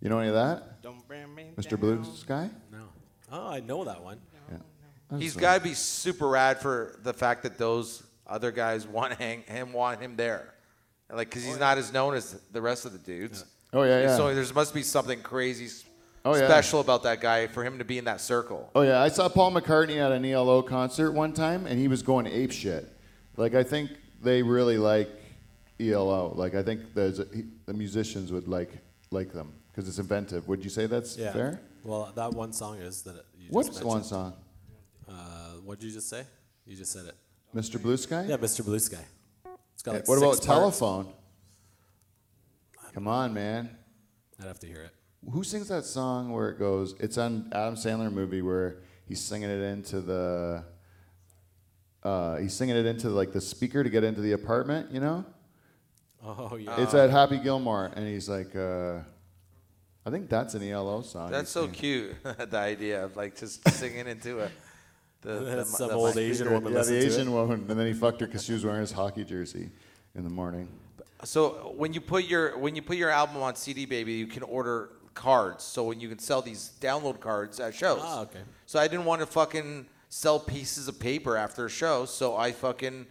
[0.03, 1.71] You know any of that, Don't bring me Mr.
[1.71, 1.81] down.
[1.81, 2.51] Blue Sky?
[2.71, 2.85] No.
[3.33, 4.19] Oh, I know that one.
[4.51, 5.19] Yeah.
[5.19, 9.43] He's got to be super rad for the fact that those other guys want hang,
[9.43, 10.55] him, want him there,
[11.13, 13.45] like because he's not as known as the rest of the dudes.
[13.73, 14.17] Oh yeah, yeah.
[14.17, 15.85] So there must be something crazy s-
[16.23, 16.47] Oh, yeah.
[16.47, 18.71] special about that guy for him to be in that circle.
[18.75, 22.03] Oh yeah, I saw Paul McCartney at an ELO concert one time, and he was
[22.03, 22.93] going ape shit.
[23.39, 23.91] Like I think
[24.23, 25.09] they really like
[25.79, 26.33] ELO.
[26.35, 28.71] Like I think there's a, he, the musicians would like
[29.11, 30.47] like them because it's inventive.
[30.49, 31.33] Would you say that's Yeah.
[31.33, 31.61] fair?
[31.85, 34.35] Well, that one song is that you just What's the one song?
[35.09, 35.13] Uh,
[35.65, 36.25] what did you just say?
[36.67, 37.15] You just said it.
[37.55, 37.81] Mr.
[37.81, 38.27] Blue Sky?
[38.29, 38.65] Yeah, Mr.
[38.65, 39.05] Blue Sky.
[39.75, 40.79] It's got like what about six parts.
[40.79, 41.13] Telephone?
[42.93, 43.71] Come on, man.
[44.41, 44.95] I'd have to hear it.
[45.33, 46.95] Who sings that song where it goes?
[46.99, 50.65] It's on Adam Sandler movie where he's singing it into the.
[52.03, 54.91] Uh, he's singing it into like the speaker to get into the apartment.
[54.91, 55.25] You know,
[56.25, 56.81] Oh yeah.
[56.81, 59.01] it's at Happy Gilmore, and he's like, uh,
[60.05, 61.31] I think that's an ELO song.
[61.31, 61.75] That's so singing.
[61.75, 62.23] cute.
[62.51, 64.51] the idea of like just singing into a
[65.23, 65.97] the, the, That's the some mic.
[65.97, 67.31] old Asian Speaker- woman Yeah, the listened to Asian it.
[67.31, 69.71] woman, and then he fucked her because she was wearing his hockey jersey
[70.15, 70.69] in the morning.
[71.25, 74.43] So when you put your when you put your album on CD Baby, you can
[74.43, 75.63] order cards.
[75.65, 78.01] So when you can sell these download cards at shows.
[78.03, 78.41] Ah, okay.
[78.67, 82.53] So I didn't want to fucking sell pieces of paper after a show, so I
[82.53, 83.07] fucking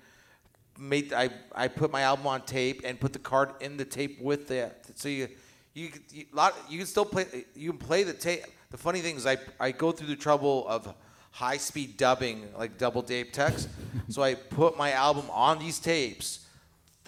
[0.80, 4.19] made I I put my album on tape and put the card in the tape
[4.22, 5.28] with the so you
[5.74, 8.43] you you, lot, you can still play you can play the tape.
[8.72, 10.93] The funny thing is I I go through the trouble of
[11.32, 13.70] high speed dubbing like double tape text.
[14.10, 16.46] so I put my album on these tapes.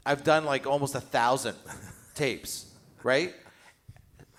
[0.06, 1.56] I've done like almost a thousand
[2.16, 2.72] tapes,
[3.04, 3.34] right?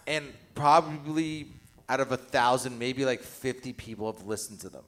[0.06, 1.48] And probably
[1.88, 4.82] out of a thousand, maybe like 50 people have listened to them,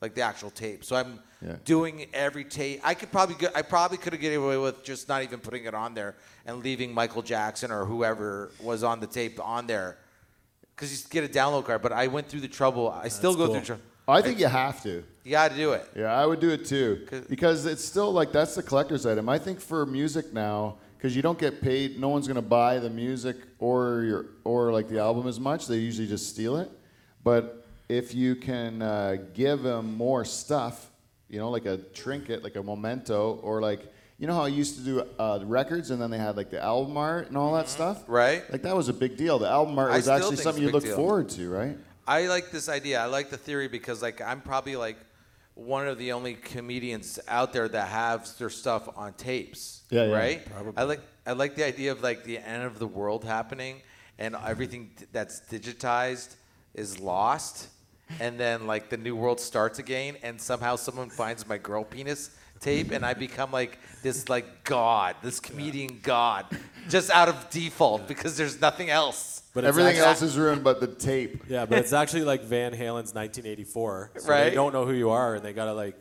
[0.00, 0.84] like the actual tape.
[0.84, 1.56] So I'm Yeah.
[1.64, 2.80] doing every tape.
[2.84, 5.64] I could probably get, I probably could have get away with just not even putting
[5.64, 9.96] it on there and leaving Michael Jackson or whoever was on the tape on there,
[10.76, 11.80] because you get a download card.
[11.82, 12.90] But I went through the trouble.
[12.90, 13.60] I still go cool.
[13.60, 13.76] through.
[13.76, 15.02] Tr- I think you have to.
[15.24, 15.88] you got to do it.
[15.96, 17.06] Yeah, I would do it too.
[17.28, 19.28] because it's still like that's the collector's item.
[19.28, 22.90] I think for music now, because you don't get paid, no one's gonna buy the
[22.90, 25.66] music or your or like the album as much.
[25.66, 26.70] They usually just steal it.
[27.24, 30.90] But if you can uh, give them more stuff,
[31.28, 33.80] you know, like a trinket, like a memento, or like
[34.18, 36.62] you know how I used to do uh, records and then they had like the
[36.62, 38.42] album art and all that stuff, Right.
[38.52, 39.38] Like that was a big deal.
[39.38, 40.96] The album art I was still actually think something you big look deal.
[40.96, 41.76] forward to, right?
[42.06, 43.00] I like this idea.
[43.00, 44.96] I like the theory because like I'm probably like
[45.54, 49.82] one of the only comedians out there that have their stuff on tapes.
[49.90, 50.16] Yeah, yeah.
[50.16, 50.44] Right?
[50.50, 50.72] Probably.
[50.76, 53.82] I like I like the idea of like the end of the world happening
[54.18, 56.36] and everything that's digitized
[56.74, 57.68] is lost
[58.18, 62.30] and then like the new world starts again and somehow someone finds my girl penis
[62.60, 66.46] tape and I become like this like god, this comedian god
[66.88, 69.39] just out of default because there's nothing else.
[69.52, 71.44] But it's Everything actually- else is ruined but the tape.
[71.48, 74.12] Yeah, but it's actually like Van Halen's 1984.
[74.18, 74.44] So Right.
[74.50, 75.98] They don't know who you are, and they gotta like.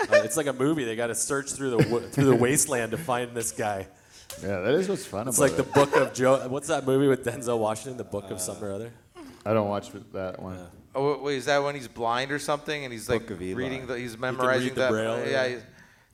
[0.00, 0.84] uh, it's like a movie.
[0.84, 3.86] They gotta search through the through the wasteland to find this guy.
[4.42, 5.62] Yeah, that is what's fun It's about like the.
[5.72, 6.46] Book of Joe.
[6.48, 7.96] What's that movie with Denzel Washington?
[7.96, 8.92] The Book of some or other.
[9.44, 10.58] I don't watch that one.
[10.94, 13.56] Oh wait, is that when he's blind or something, and he's like Book of Eli.
[13.58, 14.90] reading the, he's memorizing the that?
[14.90, 15.48] Braille, yeah, yeah.
[15.48, 15.62] he's-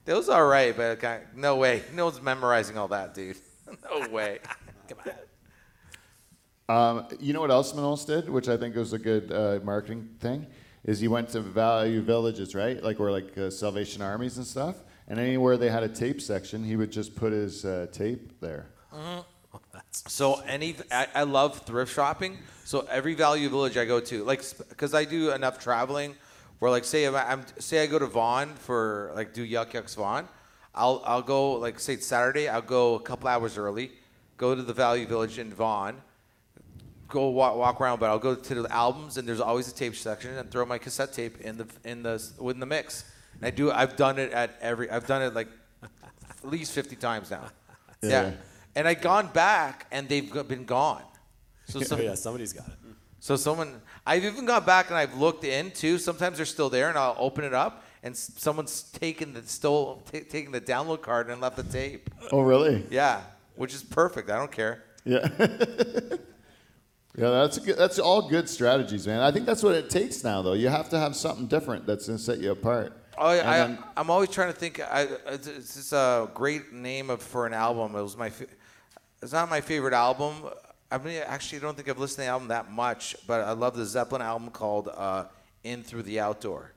[0.05, 3.37] that was all right, but okay, no way, no one's memorizing all that, dude.
[3.89, 4.41] no way.
[4.89, 5.13] Come on.
[6.73, 10.09] Um, you know what else Manolis did, which I think was a good uh, marketing
[10.21, 10.47] thing,
[10.85, 12.83] is he went to value villages, right?
[12.83, 14.77] Like where like uh, Salvation Armies and stuff.
[15.07, 18.71] And anywhere they had a tape section, he would just put his uh, tape there.
[19.91, 22.39] So any, I, I love thrift shopping.
[22.65, 26.15] So every value village I go to, like, because I do enough traveling,
[26.59, 29.95] where like say I'm, I'm say I go to Vaughan for like do Yuk Yuk's
[29.95, 30.27] Vaughan,
[30.75, 33.93] I'll I'll go like say Saturday, I'll go a couple hours early,
[34.39, 36.01] go to the value village in Vaughan,
[37.13, 39.95] go walk, walk around, but I'll go to the albums and there's always a tape
[39.95, 43.05] section and throw my cassette tape in the in the in the mix.
[43.37, 45.49] And I do I've done it at every I've done it like
[45.83, 47.51] at least 50 times now.
[48.03, 48.09] Yeah.
[48.11, 48.33] Yeah.
[48.75, 51.03] And I've gone back and they've been gone.
[51.69, 52.75] So Oh, some, yeah, somebody's got it.
[53.21, 55.99] so someone I've even gone back and I've looked in too.
[55.99, 60.19] Sometimes they're still there and I'll open it up and someone's taken the stole ta
[60.29, 62.11] taking the download card and left the tape.
[62.33, 62.85] Oh, really?
[62.91, 63.21] Yeah,
[63.55, 64.31] which is perfect.
[64.31, 64.83] I don't care.
[65.05, 65.29] Yeah.
[67.17, 69.21] yeah, that's a good, that's all good strategies, man.
[69.21, 70.55] I think that's what it takes now, though.
[70.55, 72.97] You have to have something different that's going to set you apart.
[73.19, 74.81] Oh, I, I, then, I'm always trying to think.
[74.81, 77.95] I, it's, it's a great name of, for an album.
[77.95, 78.33] It was my.
[79.23, 80.35] It's not my favorite album.
[80.91, 83.53] I mean, actually, I don't think I've listened to the album that much, but I
[83.53, 85.25] love the Zeppelin album called uh,
[85.63, 86.73] "In Through the Outdoor,"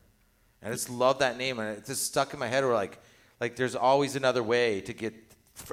[0.61, 2.63] and I just love that name, and it just stuck in my head.
[2.65, 2.99] Where like,
[3.39, 5.13] like there's always another way to get.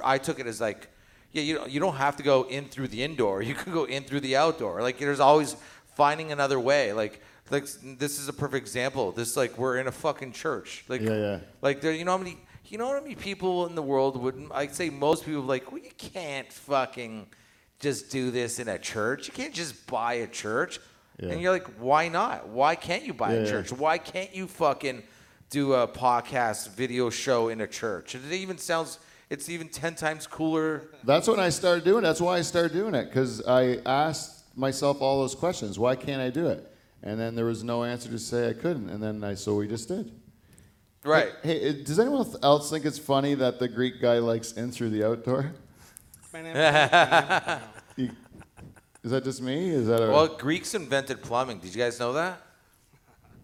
[0.03, 0.87] I took it as like,
[1.33, 3.41] yeah, you don't, you don't have to go in through the indoor.
[3.49, 4.81] You can go in through the outdoor.
[4.81, 5.57] Like there's always
[5.95, 6.93] finding another way.
[6.93, 9.11] Like like this is a perfect example.
[9.11, 10.85] This like we're in a fucking church.
[10.87, 11.39] Like Yeah, yeah.
[11.61, 14.47] like there, you know how many, you know how many people in the world would?
[14.51, 17.27] I'd say most people like, well, you can't fucking
[17.79, 19.27] just do this in a church.
[19.27, 20.79] You can't just buy a church.
[21.19, 21.29] Yeah.
[21.29, 22.47] And you're like, why not?
[22.47, 23.49] Why can't you buy Yeah, a yeah.
[23.51, 23.71] church?
[23.71, 25.03] Why can't you fucking
[25.49, 28.15] do a podcast video show in a church?
[28.15, 28.97] It even sounds,
[29.33, 30.83] it's even ten times cooler.
[31.03, 32.07] That's when I started doing it.
[32.07, 35.79] That's why I started doing it because I asked myself all those questions.
[35.79, 36.69] Why can't I do it?
[37.01, 38.89] And then there was no answer to say I couldn't.
[38.89, 40.11] And then I so we just did.
[41.03, 41.31] Right.
[41.41, 44.91] Hey, hey, does anyone else think it's funny that the Greek guy likes in through
[44.91, 45.51] the outdoor?
[47.95, 48.09] You-
[49.03, 49.69] is that just me?
[49.69, 51.59] Is that a Well, Greeks invented plumbing.
[51.59, 52.41] Did you guys know that?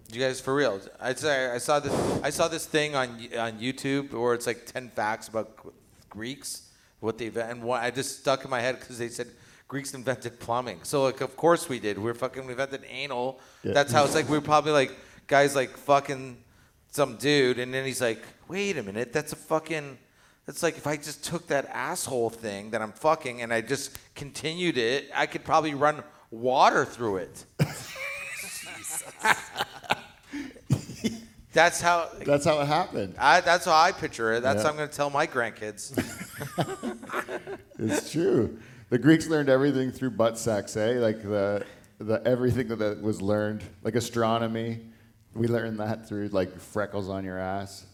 [0.07, 0.79] Did you guys for real?
[0.99, 1.93] I say I saw this.
[2.23, 5.49] I saw this thing on on YouTube where it's like ten facts about
[6.09, 9.27] Greeks, what they invent, and what I just stuck in my head because they said
[9.67, 10.79] Greeks invented plumbing.
[10.83, 11.97] So like, of course we did.
[11.97, 13.39] We're fucking we invented anal.
[13.63, 13.73] Yeah.
[13.73, 14.27] That's how it's like.
[14.29, 14.97] We're probably like
[15.27, 16.37] guys like fucking
[16.91, 19.97] some dude, and then he's like, wait a minute, that's a fucking.
[20.47, 23.97] It's like if I just took that asshole thing that I'm fucking and I just
[24.15, 27.45] continued it, I could probably run water through it.
[31.53, 32.09] That's how.
[32.25, 33.15] That's how it happened.
[33.17, 34.41] I, that's how I picture it.
[34.43, 34.63] That's Yeah.
[34.63, 35.93] how I'm going to tell my grandkids.
[37.81, 38.59] It's true.
[38.89, 40.99] The Greeks learned everything through butt sex, eh?
[40.99, 41.65] Like the
[41.99, 44.81] the everything that, was learned, like astronomy.
[45.33, 47.85] We learned that through like freckles on your ass,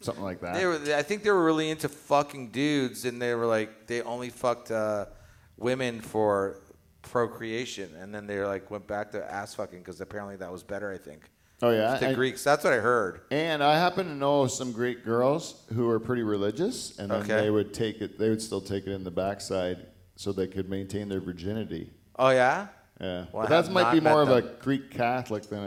[0.00, 0.54] something like that.
[0.54, 4.02] They were, I think they were really into fucking dudes, and they were like, they
[4.02, 5.06] only fucked uh,
[5.56, 6.58] women for
[7.02, 10.90] procreation, and then they like went back to ass fucking because apparently that was better.
[10.92, 11.30] I think.
[11.62, 12.42] Oh yeah, The and, Greeks.
[12.44, 13.20] That's what I heard.
[13.30, 17.40] and I happen to know some Greek girls who are pretty religious, and then Okay.
[17.42, 18.18] they would take it.
[18.18, 19.86] They would still take it in the backside
[20.16, 21.92] so they could maintain their virginity.
[22.18, 22.68] Oh yeah.
[23.00, 24.42] Yeah, Well, but that might be more of a.
[24.42, 25.64] Greek Catholic than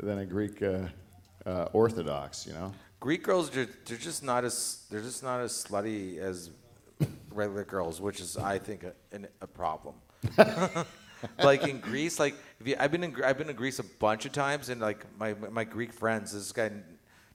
[0.00, 0.88] a than a Greek uh,
[1.46, 2.46] uh, Orthodox.
[2.48, 2.72] You know.
[2.98, 6.50] Greek girls, are, they're just not as they're just not as slutty as
[7.32, 8.92] regular girls, which is, I think, a,
[9.40, 9.94] a problem.
[11.42, 14.26] like in Greece, like if you, I've been in I've been to Greece a bunch
[14.26, 16.70] of times, and like my my Greek friends, this guy,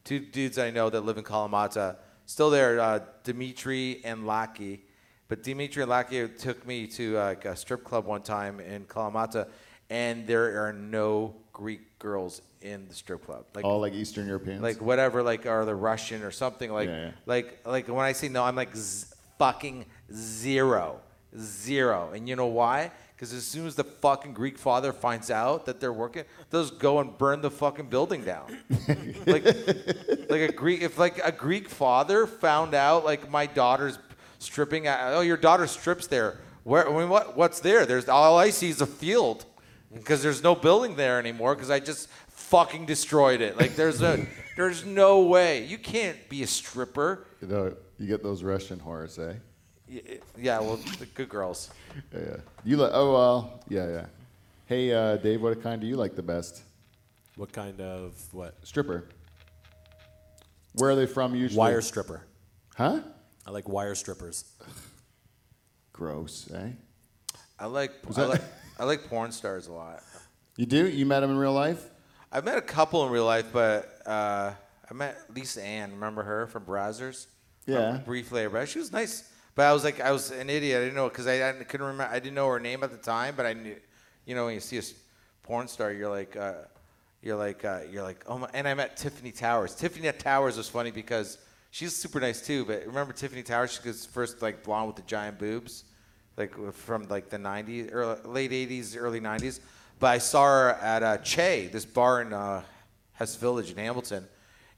[0.04, 4.82] two dudes I know that live in Kalamata, still there, uh, Dimitri and Laki.
[5.30, 8.86] But Dimitri and Laki took me to uh, like a strip club one time in
[8.86, 9.48] Kalamata,
[9.90, 13.46] and there are no Greek girls in the strip club.
[13.56, 14.62] Like All like Eastern Europeans.
[14.62, 17.12] like whatever, like or the Russian or something like Yeah, yeah.
[17.26, 19.08] like like when I say no, I'm like z-
[19.40, 21.00] fucking zero,
[21.38, 22.92] zero, and you know why?
[23.24, 26.78] Because as soon as the fucking Greek father finds out that they're working, they'll just
[26.78, 28.58] go and burn the fucking building down.
[29.26, 33.98] like like a Greek, if like a Greek father found out like my daughter's
[34.40, 36.42] stripping, at, oh your daughter strips there.
[36.66, 37.86] Where I mean, what what's there?
[37.86, 39.46] There's all I see is a field
[39.94, 43.58] because there's no building there anymore because I just fucking destroyed it.
[43.58, 47.26] Like there's a there's no way you can't be a stripper.
[47.42, 49.38] you, know, you get those Russian whores, eh?
[49.90, 51.70] Y- Yeah, well, the good girls.
[52.14, 52.36] Yeah, yeah.
[52.64, 52.92] You like?
[52.94, 54.06] Oh well, yeah, yeah.
[54.66, 56.62] Hey, uh, Dave, what kind do you like the best?
[57.36, 58.56] What kind of what?
[58.64, 59.06] Stripper.
[60.76, 61.58] Where are they from usually?
[61.60, 62.22] Wire stripper.
[62.76, 63.02] Huh?
[63.46, 64.46] I like wire strippers.
[65.92, 66.70] Gross, eh?
[67.60, 68.42] I like I like
[68.80, 70.02] I like porn stars a lot.
[70.58, 70.88] You do?
[70.88, 71.90] You met them in real life?
[72.32, 74.54] I've met a couple in real life, but uh,
[74.90, 75.92] I met Lisa Ann.
[75.92, 77.28] Remember her from Brazzers?
[77.68, 77.90] Yeah.
[77.90, 79.30] Um, briefly, but she was nice.
[79.56, 80.78] But I was like, I was an idiot.
[80.78, 82.12] I didn't know because I, I couldn't remember.
[82.12, 83.76] I didn't know her name at the time, but I knew.
[84.26, 84.82] You know, when you see a
[85.44, 86.54] porn star, you're like, uh,
[87.22, 88.50] you're like, uh, you're like, oh my.
[88.54, 89.76] And I met Tiffany Towers.
[89.76, 91.38] Tiffany Towers was funny because
[91.72, 92.66] she's super nice too.
[92.66, 93.80] But remember Tiffany Towers?
[93.82, 95.84] She was first like blonde with the giant boobs,
[96.38, 99.60] like from like the '90s, early, late '80s, early '90s.
[100.00, 102.64] But I saw her at uh, Che, this bar in uh,
[103.14, 104.28] Hess Village in Hamilton.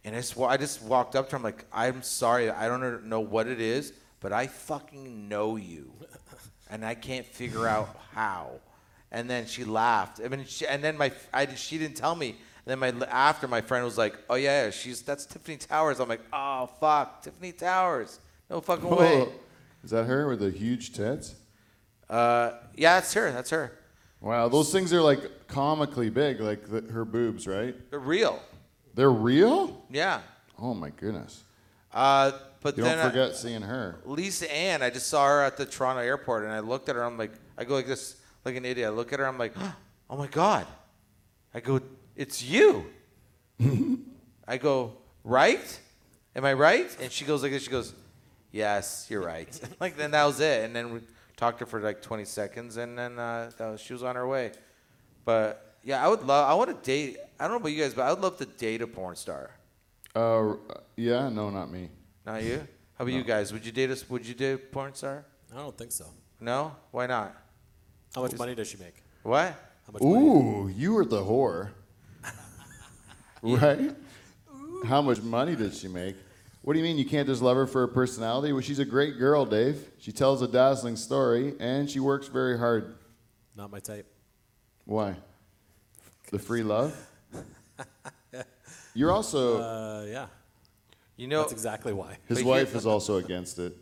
[0.03, 1.37] And I just, I just walked up to her.
[1.37, 2.51] I'm like, I'm sorry.
[2.51, 5.91] I don't know what it is, but I fucking know you.
[6.69, 8.59] And I can't figure out how.
[9.11, 10.19] And then she laughed.
[10.23, 12.29] I mean, she, and then my, I, she didn't tell me.
[12.65, 15.99] And then my, after my friend was like, oh yeah, she's, that's Tiffany Towers.
[15.99, 18.19] I'm like, oh fuck, Tiffany Towers.
[18.49, 19.27] No fucking way.
[19.83, 21.35] Is that her with the huge tits?
[22.09, 23.31] Uh, yeah, that's her.
[23.31, 23.71] That's her.
[24.21, 27.75] Wow, those things are like comically big, like the, her boobs, right?
[27.91, 28.41] They're real.
[28.95, 29.85] They're real?
[29.91, 30.21] Yeah.
[30.57, 31.43] Oh my goodness!
[31.93, 32.31] Uh,
[32.65, 33.99] but You then don't I- forget seeing her.
[34.05, 37.03] Lisa Ann, I just saw her at the Toronto airport, and I looked at her.
[37.03, 38.87] I'm like, I go like this, like an idiot.
[38.87, 39.27] I look at her.
[39.27, 39.53] I'm like,
[40.09, 40.65] oh my god.
[41.53, 41.79] I go,
[42.15, 42.87] it's you.
[44.47, 44.93] I go,
[45.23, 45.79] right?
[46.35, 46.89] Am I right?
[46.99, 47.61] And she goes like this.
[47.61, 47.93] She goes,
[48.51, 49.47] yes, you're right.
[49.79, 50.65] like then that was it.
[50.65, 51.01] And then we
[51.37, 54.15] talked to her for like 20 seconds, and then uh, that was, she was on
[54.15, 54.53] her way.
[55.23, 56.49] But yeah, I would love.
[56.49, 57.17] I want to date.
[57.39, 59.51] I don't know about you guys, but I would love to date a porn star.
[60.15, 60.55] Uh,
[60.95, 61.89] yeah, no, not me.
[62.25, 62.67] Not you?
[62.97, 63.53] How about you guys?
[63.53, 64.09] Would you date us?
[64.09, 65.25] Would you date a porn star?
[65.53, 66.05] I don't think so.
[66.39, 66.75] No?
[66.91, 67.35] Why not?
[68.13, 68.95] How much money does she make?
[69.23, 69.53] What?
[69.85, 70.15] How much money?
[70.25, 71.69] Ooh, you were the whore,
[73.41, 73.95] right?
[74.85, 76.15] How much money did she make?
[76.61, 78.51] What do you mean you can't just love her for her personality?
[78.51, 79.91] Well, she's a great girl, Dave.
[79.99, 82.95] She tells a dazzling story, and she works very hard.
[83.55, 84.07] Not my type.
[84.85, 85.15] Why?
[86.31, 86.95] The free love.
[88.95, 90.27] You're also Uh, yeah.
[91.17, 92.17] You know, That's exactly why.
[92.27, 93.77] his but wife is also against it.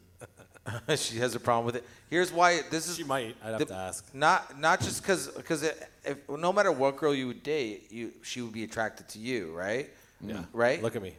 [0.95, 1.83] she has a problem with it.
[2.09, 2.61] Here's why.
[2.69, 3.35] This is She might.
[3.43, 4.13] I'd have the- to ask.
[4.13, 8.41] Not not just because because if no matter what girl you would date, you she
[8.41, 9.89] would be attracted to you, right?
[10.21, 10.43] Yeah.
[10.53, 10.81] Right.
[10.81, 11.15] Look at me.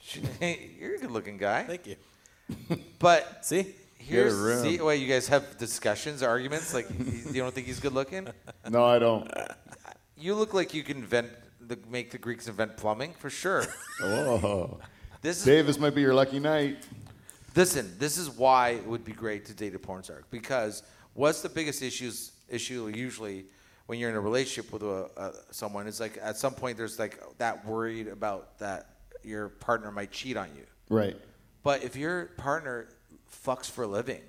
[0.00, 0.22] She,
[0.80, 1.62] you're a good looking guy.
[1.64, 1.96] Thank you.
[2.98, 3.74] But See?
[3.98, 4.62] here's room.
[4.62, 6.74] see why you guys have discussions, arguments.
[6.74, 8.26] Like you don't think he's good looking.
[8.68, 9.30] No, I don't.
[10.16, 11.28] You look like you can invent
[11.60, 13.64] the, make the Greeks invent plumbing for sure.
[14.02, 14.80] Oh,
[15.22, 16.86] This is Dave, this might be your lucky night.
[17.54, 21.42] Listen, this is why it would be great to date a porn star because what's
[21.42, 23.44] the biggest issues issue usually
[23.84, 26.98] when you're in a relationship with a, uh, someone, it's like at some point there's
[26.98, 28.86] like that worried about that
[29.22, 30.64] your partner might cheat on you.
[30.88, 31.16] Right.
[31.62, 32.88] But if your partner
[33.44, 34.22] fucks for a living,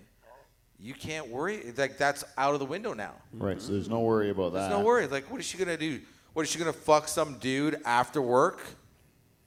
[0.77, 1.73] you can't worry.
[1.77, 3.13] Like that's out of the window now.
[3.31, 3.61] Right.
[3.61, 4.67] So there's no worry about that.
[4.67, 5.07] There's no worry.
[5.07, 6.01] Like, what is she gonna do?
[6.33, 8.61] What is she gonna fuck some dude after work?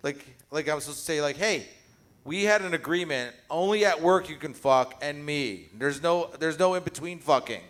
[0.03, 0.25] Like,
[0.55, 1.67] like I'm supposed to say, like, hey,
[2.25, 3.35] we had an agreement.
[3.51, 5.69] Only at work you can fuck, and me.
[5.77, 7.61] There's no, there's no in between fucking.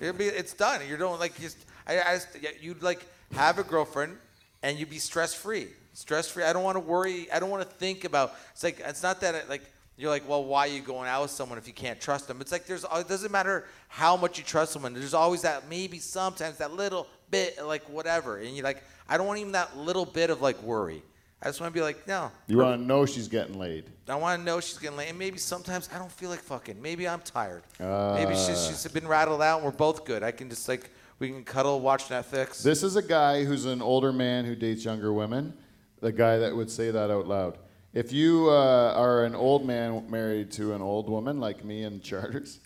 [0.00, 0.80] It'd be, it's done.
[0.86, 1.56] You're doing like just,
[1.88, 4.18] I, I just- you'd like have a girlfriend,
[4.62, 5.68] and you'd be stress free.
[5.94, 6.44] Stress free.
[6.44, 7.30] I don't want to worry.
[7.32, 8.34] I don't want to think about.
[8.52, 9.62] It's like it's not that it, like
[9.96, 12.42] you're like, well, why are you going out with someone if you can't trust them?
[12.42, 12.84] It's like there's.
[12.84, 14.92] It doesn't matter how much you trust someone.
[14.92, 19.26] There's always that maybe sometimes that little bit like whatever, and you're like, I don't
[19.26, 21.02] want even that little bit of like worry.
[21.46, 22.32] I just want to be like, no.
[22.48, 23.84] You want to know she's getting laid.
[24.08, 25.10] I want to know she's getting laid.
[25.10, 26.82] And maybe sometimes I don't feel like fucking.
[26.82, 27.62] Maybe I'm tired.
[27.78, 30.24] maybe she's, she's been rattled out and we're both good.
[30.24, 30.90] I can just like,
[31.20, 32.64] we can cuddle, watch Netflix.
[32.64, 35.54] This is a guy who's an older man who dates younger women.
[36.00, 37.58] The guy that would say that out loud.
[37.94, 42.02] If you uh, are an old man married to an old woman like me and
[42.02, 42.58] Charters,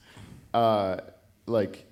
[0.55, 1.01] uh,
[1.45, 1.85] like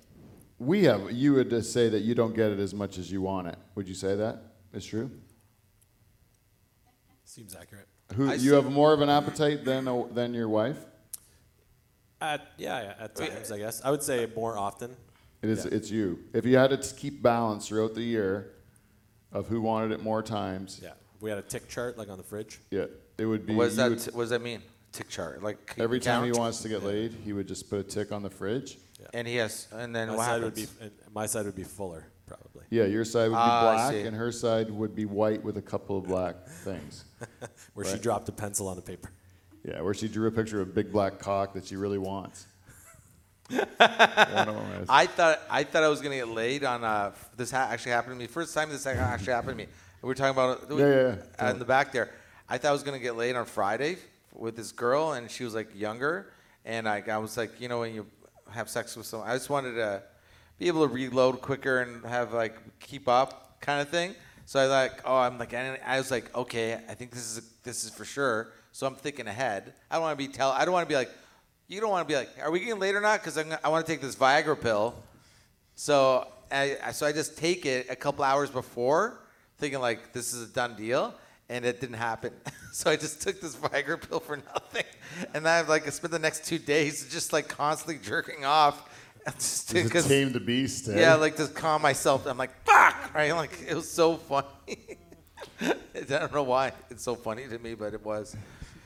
[0.57, 3.21] we have, you would just say that you don't get it as much as you
[3.21, 3.59] want it.
[3.75, 4.41] Would you say that?
[4.73, 5.11] It's true.
[7.29, 7.87] Seems accurate.
[8.15, 10.83] Who I you have more of an appetite than a, than your wife?
[12.19, 13.83] At, yeah, yeah, at times, I guess.
[13.85, 14.95] I would say more often.
[15.43, 15.63] It is.
[15.63, 15.77] Yeah.
[15.77, 16.23] It's you.
[16.33, 18.53] If you had to keep balance throughout the year
[19.31, 20.93] of who wanted it more times, Yeah.
[21.21, 22.61] We had a tick chart like on the fridge.
[22.71, 22.85] yeah,
[23.19, 23.53] it would be.
[23.53, 23.89] what does that?
[23.91, 24.63] would- what does that mean?
[24.91, 25.43] Tick chart.
[25.43, 28.11] Like keep every time he wants to get laid, he would just put a tick
[28.11, 28.79] on the fridge.
[29.13, 29.67] And he has.
[29.71, 30.59] And then My what side happens?
[30.79, 32.63] would be uh, my side would be fuller, probably.
[32.71, 35.57] Yeah, your side would be ah, I black, and her side would be white with
[35.57, 37.03] a couple of black things.
[37.73, 39.11] Where she dropped a pencil on the paper.
[39.63, 42.45] Yeah, where she drew a picture of a big black cock that she really wants.
[43.49, 44.87] One of them is.
[44.89, 46.83] I thought I thought I was gonna get laid on.
[46.83, 48.27] Uh, this ha- actually happened to me.
[48.27, 49.69] First time this actually happened to me.
[50.01, 51.47] We were talking about it Yeah, yeah, yeah.
[51.47, 52.09] uh, in the back there.
[52.47, 53.97] I thought I was gonna get laid on Friday
[54.33, 56.31] with this girl, and she was like younger,
[56.63, 58.05] and I, I was like, you know, when you
[58.49, 60.03] have sex with someone, I just wanted to
[60.57, 64.15] be able to reload quicker and have like keep up kind of thing.
[64.49, 67.51] So I like, oh, I'm like, and I was like, okay, I think this is
[67.61, 68.51] this is for sure.
[68.71, 69.75] So I'm thinking ahead.
[69.91, 70.49] I don't want to be tell.
[70.49, 71.11] I don't want to be like,
[71.67, 73.19] you don't want to be like, are we getting laid or not?
[73.23, 74.95] Because I want to take this Viagra pill.
[75.75, 79.19] So I, so I just take it a couple hours before,
[79.59, 81.13] thinking like this is a done deal,
[81.47, 82.33] and it didn't happen.
[82.73, 84.85] so I just took this Viagra pill for nothing,
[85.35, 88.89] and I've like I spent the next two days just like constantly jerking off,
[89.37, 90.89] just Just because tame the beast.
[90.89, 90.99] eh?
[90.99, 92.25] yeah, like to calm myself.
[92.25, 92.65] I'm like
[93.13, 93.33] right?
[93.33, 94.47] Like it was so funny.
[95.61, 95.73] I
[96.07, 98.35] don't know why it's so funny to me, but it was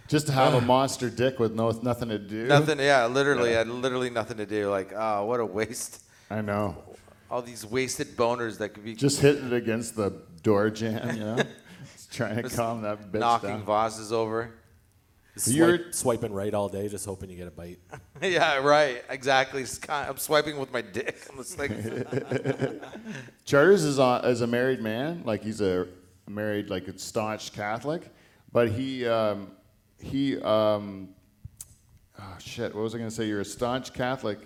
[0.07, 2.45] just to have a monster dick with no nothing to do.
[2.47, 2.79] nothing.
[2.79, 4.69] Yeah, literally, I had literally nothing to do.
[4.69, 6.03] Like oh, what a waste.
[6.29, 6.77] I know.
[7.29, 10.11] All these wasted boners that could be Just hitting it against the
[10.43, 11.37] door jamb, you know,
[11.93, 13.65] just trying to calm that bitch knocking down.
[13.65, 14.51] vases over.
[15.47, 17.79] You're- Swipe, swiping right all day, just hoping you get a bite.
[18.21, 19.03] yeah, right.
[19.09, 19.65] Exactly.
[19.89, 21.25] I'm swiping with my dick.
[21.31, 21.71] I'm just like,
[23.45, 25.87] Charters is on, is a married man, like he's a
[26.27, 28.03] married, like a staunch Catholic,
[28.51, 29.51] but he um,
[29.99, 31.09] he um,
[32.19, 33.25] oh shit, what was I gonna say?
[33.25, 34.39] You're a staunch Catholic.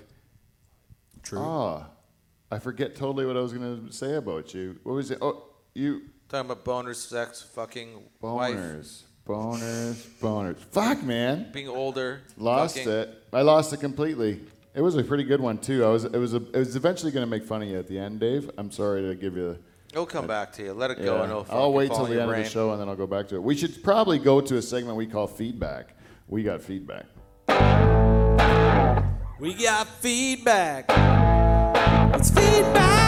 [1.21, 1.39] True.
[1.39, 1.85] Oh,
[2.49, 4.79] I forget totally what I was gonna say about you.
[4.83, 5.17] What was it?
[5.21, 8.55] Oh, you talking about boners, sex, fucking wife,
[9.27, 10.57] boners, boners, boners.
[10.71, 11.49] Fuck, man.
[11.51, 12.21] being older.
[12.37, 13.23] Lost fucking- it.
[13.33, 14.41] I lost it completely.
[14.73, 15.83] It was a pretty good one too.
[15.83, 16.05] I was.
[16.05, 16.33] It was.
[16.33, 18.49] A, it was eventually going to make fun of you at the end, Dave.
[18.57, 19.57] I'm sorry to give you.
[19.91, 20.73] It'll come back to you.
[20.73, 22.71] Let it go, and it'll I'll wait fall till the your end of the show
[22.71, 23.41] and then I'll go back to it.
[23.41, 25.95] We should probably go to a segment we call feedback.
[26.27, 27.05] We got feedback.
[29.39, 30.85] We got feedback.
[32.15, 33.06] It's feedback.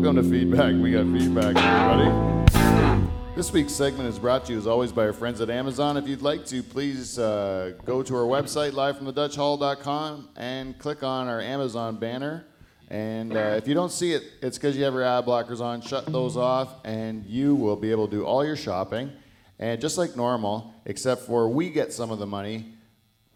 [0.00, 0.74] Welcome to feedback.
[0.80, 3.06] We got feedback, everybody.
[3.36, 5.98] This week's segment is brought to you as always by our friends at Amazon.
[5.98, 11.42] If you'd like to, please uh, go to our website, livefromthedutchhall.com, and click on our
[11.42, 12.46] Amazon banner.
[12.88, 15.82] And uh, if you don't see it, it's because you have your ad blockers on.
[15.82, 19.12] Shut those off, and you will be able to do all your shopping.
[19.58, 22.72] And just like normal, except for we get some of the money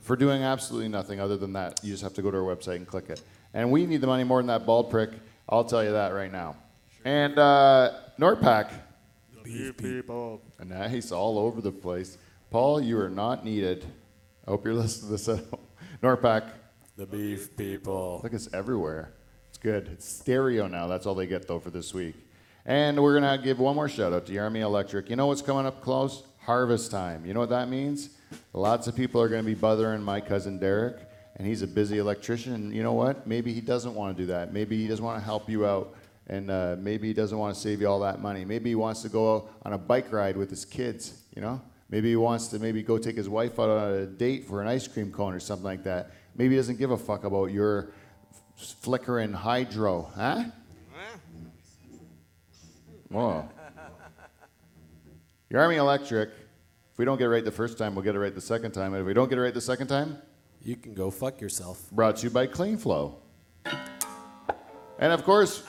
[0.00, 1.80] for doing absolutely nothing other than that.
[1.82, 3.20] You just have to go to our website and click it.
[3.52, 5.10] And we need the money more than that bald prick.
[5.48, 6.56] I'll tell you that right now.
[7.04, 8.70] And uh, Norpac.
[9.42, 10.40] Beef people.
[10.64, 12.16] Nice, all over the place.
[12.50, 13.84] Paul, you are not needed.
[14.46, 15.60] I hope you're listening to this at home.
[16.02, 16.44] Norpac,
[16.96, 18.20] The beef people.
[18.22, 19.12] look, it's everywhere.
[19.50, 19.88] It's good.
[19.92, 20.86] It's stereo now.
[20.86, 22.14] That's all they get, though, for this week.
[22.64, 25.10] And we're going to give one more shout out to Army Electric.
[25.10, 26.22] You know what's coming up close?
[26.44, 27.24] harvest time.
[27.24, 28.10] You know what that means?
[28.52, 30.96] Lots of people are going to be bothering my cousin Derek,
[31.36, 32.54] and he's a busy electrician.
[32.54, 33.26] And you know what?
[33.26, 34.52] Maybe he doesn't want to do that.
[34.52, 35.94] Maybe he doesn't want to help you out,
[36.26, 38.44] and uh, maybe he doesn't want to save you all that money.
[38.44, 41.22] Maybe he wants to go on a bike ride with his kids.
[41.34, 41.60] You know?
[41.90, 44.68] Maybe he wants to maybe go take his wife out on a date for an
[44.68, 46.10] ice cream cone or something like that.
[46.36, 47.92] Maybe he doesn't give a fuck about your
[48.56, 50.44] flickering hydro, huh?
[53.08, 53.48] Whoa.
[55.50, 58.18] Your Army Electric, if we don't get it right the first time, we'll get it
[58.18, 58.92] right the second time.
[58.94, 60.18] And if we don't get it right the second time,
[60.64, 61.90] You can go fuck yourself.
[61.92, 63.16] brought to you by CleanFlow.
[64.98, 65.62] And of course,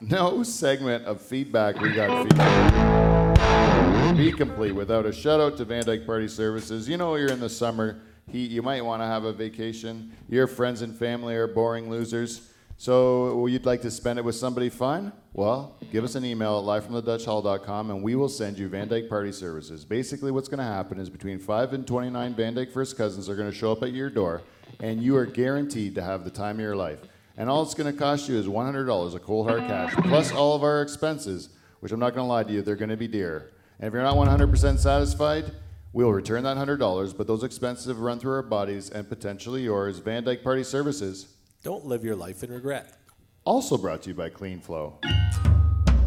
[0.00, 5.84] no segment of feedback we got feedback be complete without a shout out to Van
[5.84, 6.86] Dyke Party Services.
[6.86, 10.12] You know you're in the summer heat, you might want to have a vacation.
[10.28, 12.51] Your friends and family are boring losers.
[12.82, 15.12] So you'd like to spend it with somebody fun?
[15.34, 19.30] Well, give us an email at livefromthedutchhall.com and we will send you Van Dyke Party
[19.30, 19.84] Services.
[19.84, 23.36] Basically, what's going to happen is between 5 and 29 Van Dyke first cousins are
[23.36, 24.42] going to show up at your door,
[24.80, 26.98] and you are guaranteed to have the time of your life.
[27.36, 30.56] And all it's going to cost you is $100 of cold hard cash, plus all
[30.56, 33.06] of our expenses, which I'm not going to lie to you, they're going to be
[33.06, 33.52] dear.
[33.78, 35.52] And if you're not 100% satisfied,
[35.92, 40.00] we'll return that $100, but those expenses have run through our bodies and potentially yours.
[40.00, 41.28] Van Dyke Party Services.
[41.62, 42.98] Don't live your life in regret.
[43.44, 44.94] Also brought to you by CleanFlow.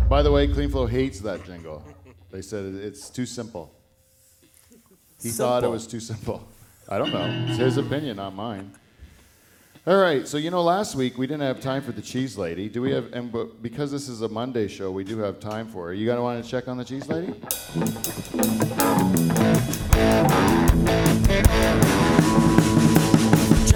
[0.10, 1.82] By the way, CleanFlow hates that jingle.
[2.30, 3.74] They said it's too simple.
[5.22, 6.45] He thought it was too simple.
[6.89, 7.26] I don't know.
[7.47, 8.72] It's his opinion, not mine.
[9.88, 12.68] All right, so you know, last week we didn't have time for the cheese lady.
[12.68, 13.14] Do we have?
[13.14, 15.93] And but because this is a Monday show, we do have time for her.
[15.93, 17.34] You gonna want to check on the cheese lady.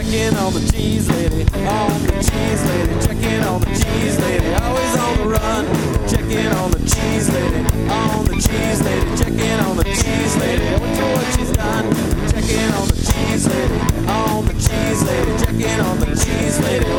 [0.10, 4.97] Checking on the cheese lady, on the cheese lady, checking on the cheese lady, always
[4.97, 5.66] on the run.
[6.10, 10.66] Checking on the cheese lady, on the cheese lady, checking on the cheese lady.
[10.82, 11.93] Wonder what she's done.
[12.26, 13.78] Checking on the cheese lady,
[14.10, 16.89] on the cheese lady, checking on the cheese lady.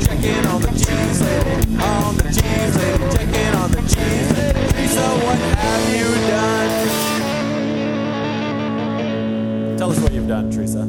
[0.00, 4.64] Checking on the cheese lady, on the cheese lady, checking on the cheese lady.
[4.72, 6.72] Teresa, what have you done?
[9.76, 10.88] Tell us what you've done, Teresa.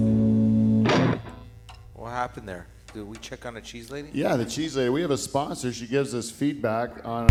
[2.22, 2.68] Happened there?
[2.94, 4.10] Did we check on the cheese lady?
[4.14, 4.92] Yeah, the cheese lady.
[4.92, 5.74] We have a sponsor.
[5.74, 7.28] She gives us feedback on.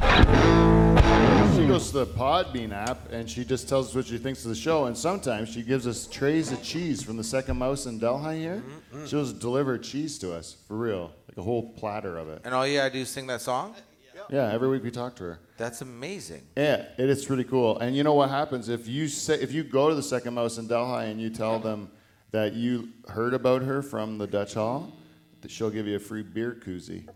[1.54, 4.48] She goes to the Podbean app and she just tells us what she thinks of
[4.48, 4.86] the show.
[4.86, 8.64] And sometimes she gives us trays of cheese from the Second Mouse in Delhi here.
[8.66, 9.08] Mm-hmm, mm.
[9.08, 12.40] She'll just deliver cheese to us for real, like a whole platter of it.
[12.42, 13.76] And all you gotta do is sing that song?
[14.28, 15.38] Yeah, every week we talk to her.
[15.56, 16.42] That's amazing.
[16.56, 17.78] Yeah, it is pretty cool.
[17.78, 20.58] And you know what happens if you say if you go to the Second Mouse
[20.58, 21.92] in Delhi and you tell them
[22.30, 24.92] that you heard about her from the Dutch Hall,
[25.40, 27.08] that she'll give you a free beer koozie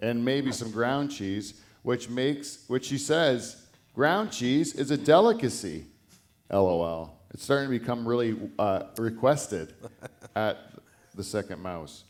[0.00, 5.86] and maybe some ground cheese, which makes which she says ground cheese is a delicacy.
[6.50, 7.18] LOL.
[7.32, 9.74] It's starting to become really uh, requested
[10.36, 10.58] at
[11.14, 12.04] the Second Mouse.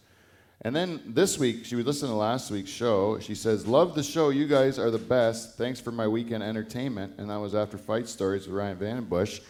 [0.62, 3.18] And then this week, she was listening to last week's show.
[3.20, 4.30] She says, Love the show.
[4.30, 5.56] You guys are the best.
[5.56, 7.14] Thanks for my weekend entertainment.
[7.18, 9.40] And that was after Fight Stories with Ryan Vandenbush.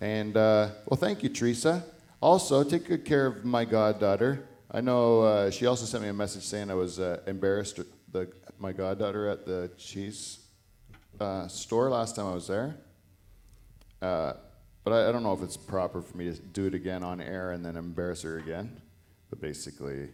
[0.00, 1.84] And, uh, well, thank you, Teresa.
[2.22, 4.46] Also, take good care of my goddaughter.
[4.70, 7.80] I know uh, she also sent me a message saying I was uh, embarrassed
[8.12, 10.40] the, my goddaughter at the cheese
[11.18, 12.76] uh, store last time I was there.
[14.02, 14.34] Uh,
[14.84, 17.22] but I, I don't know if it's proper for me to do it again on
[17.22, 18.82] air and then embarrass her again.
[19.30, 20.10] But basically,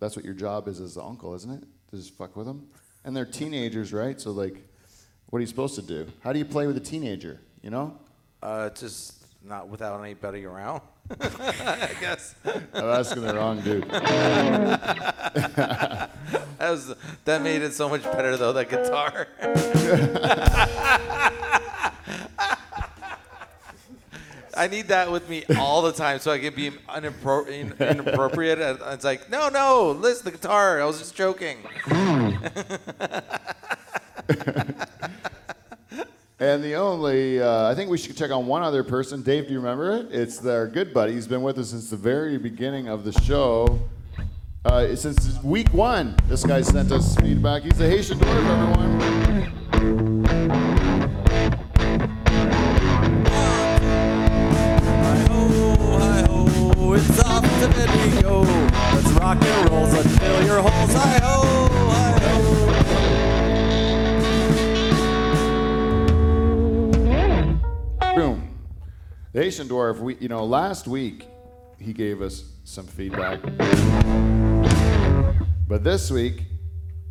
[0.00, 1.64] that's what your job is as the uncle, isn't it?
[1.90, 2.66] To just fuck with them.
[3.04, 4.20] And they're teenagers, right?
[4.20, 4.68] So like,
[5.26, 6.08] what are you supposed to do?
[6.24, 7.40] How do you play with a teenager?
[7.62, 8.00] You know?
[8.42, 10.80] Uh, just not without anybody around.
[11.20, 13.84] I guess I'm asking the wrong dude.
[13.90, 16.10] that
[16.60, 16.94] was
[17.26, 18.52] that made it so much better though.
[18.54, 19.28] That guitar.
[24.56, 28.60] I need that with me all the time so I can be unappro- in- inappropriate.
[28.60, 30.80] And It's like, no, no, listen, the guitar.
[30.80, 31.58] I was just joking.
[36.44, 39.22] And the only, uh, I think we should check on one other person.
[39.22, 40.08] Dave, do you remember it?
[40.12, 41.14] It's their good buddy.
[41.14, 43.80] He's been with us since the very beginning of the show.
[44.62, 47.62] Uh, since week one, this guy sent us feedback.
[47.62, 49.00] He's a Haitian dwarf, everyone.
[55.00, 57.68] Hi-ho, hi-ho, it's off to.
[58.92, 60.92] Let's rock and let's your holes.
[60.92, 61.53] Hi-ho, hi-ho.
[69.34, 71.26] Haitian dwarf, we, you know, last week
[71.80, 73.42] he gave us some feedback.
[75.66, 76.44] But this week,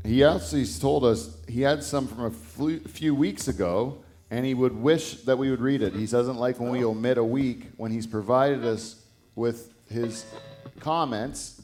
[0.06, 4.74] he actually told us he had some from a few weeks ago, and he would
[4.74, 5.94] wish that we would read it.
[5.94, 9.04] He doesn't like when we omit a week when he's provided us
[9.36, 10.26] with his
[10.80, 11.62] comments,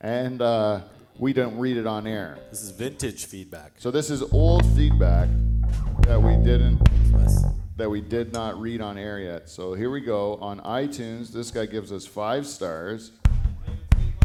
[0.00, 0.80] and uh,
[1.18, 2.38] we don't read it on air.
[2.48, 3.72] This is vintage feedback.
[3.76, 5.28] So this is old feedback
[6.06, 6.80] that we didn't.
[7.76, 9.50] That we did not read on air yet.
[9.50, 11.30] So here we go on iTunes.
[11.30, 13.12] This guy gives us five stars,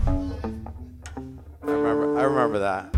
[0.08, 0.12] I
[1.64, 2.18] remember.
[2.18, 2.96] I remember that.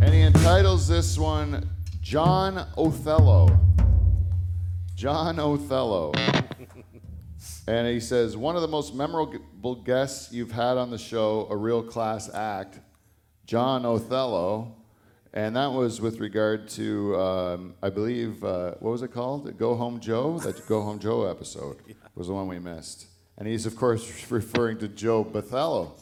[0.00, 1.68] and he entitles this one
[2.00, 3.58] John Othello.
[4.94, 6.12] John Othello.
[7.66, 11.56] and he says, one of the most memorable guests you've had on the show, a
[11.56, 12.80] real class act,
[13.46, 14.76] John Othello.
[15.34, 19.46] And that was with regard to, um, I believe, uh, what was it called?
[19.46, 20.38] The Go Home Joe?
[20.40, 21.78] That Go Home Joe episode
[22.14, 23.06] was the one we missed.
[23.38, 25.92] And he's, of course, referring to Joe Bathello.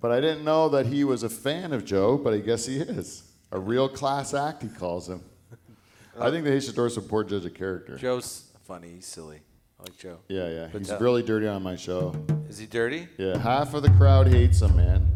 [0.00, 2.78] But I didn't know that he was a fan of Joe, but I guess he
[2.78, 3.22] is.
[3.52, 5.22] A real class act, he calls him.
[6.20, 7.96] I think they should support Judge a character.
[7.96, 8.94] Joe's funny.
[8.96, 9.40] He's silly.
[9.78, 10.18] I like Joe.
[10.28, 10.68] Yeah, yeah.
[10.72, 12.14] But He's that- really dirty on my show.
[12.48, 13.06] Is he dirty?
[13.16, 15.06] Yeah, half of the crowd hates him, man.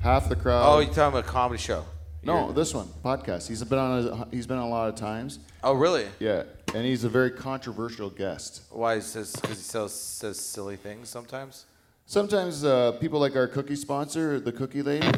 [0.00, 0.64] Half the crowd.
[0.64, 1.84] Oh, you're talking about a comedy show.
[2.22, 3.48] No, this one podcast.
[3.48, 4.06] He's been on.
[4.06, 5.38] A, he's been on a lot of times.
[5.62, 6.06] Oh, really?
[6.18, 6.44] Yeah,
[6.74, 8.62] and he's a very controversial guest.
[8.70, 8.96] Why?
[8.96, 11.66] Because he says says silly things sometimes.
[12.06, 15.08] Sometimes uh, people like our cookie sponsor, the cookie lady,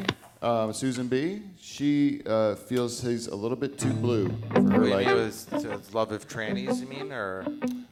[0.42, 1.40] uh, Susan B.
[1.59, 5.07] She uh, feels he's a little bit too blue for her What, you like.
[5.07, 6.80] mean with with love of trannies?
[6.80, 7.46] You mean or?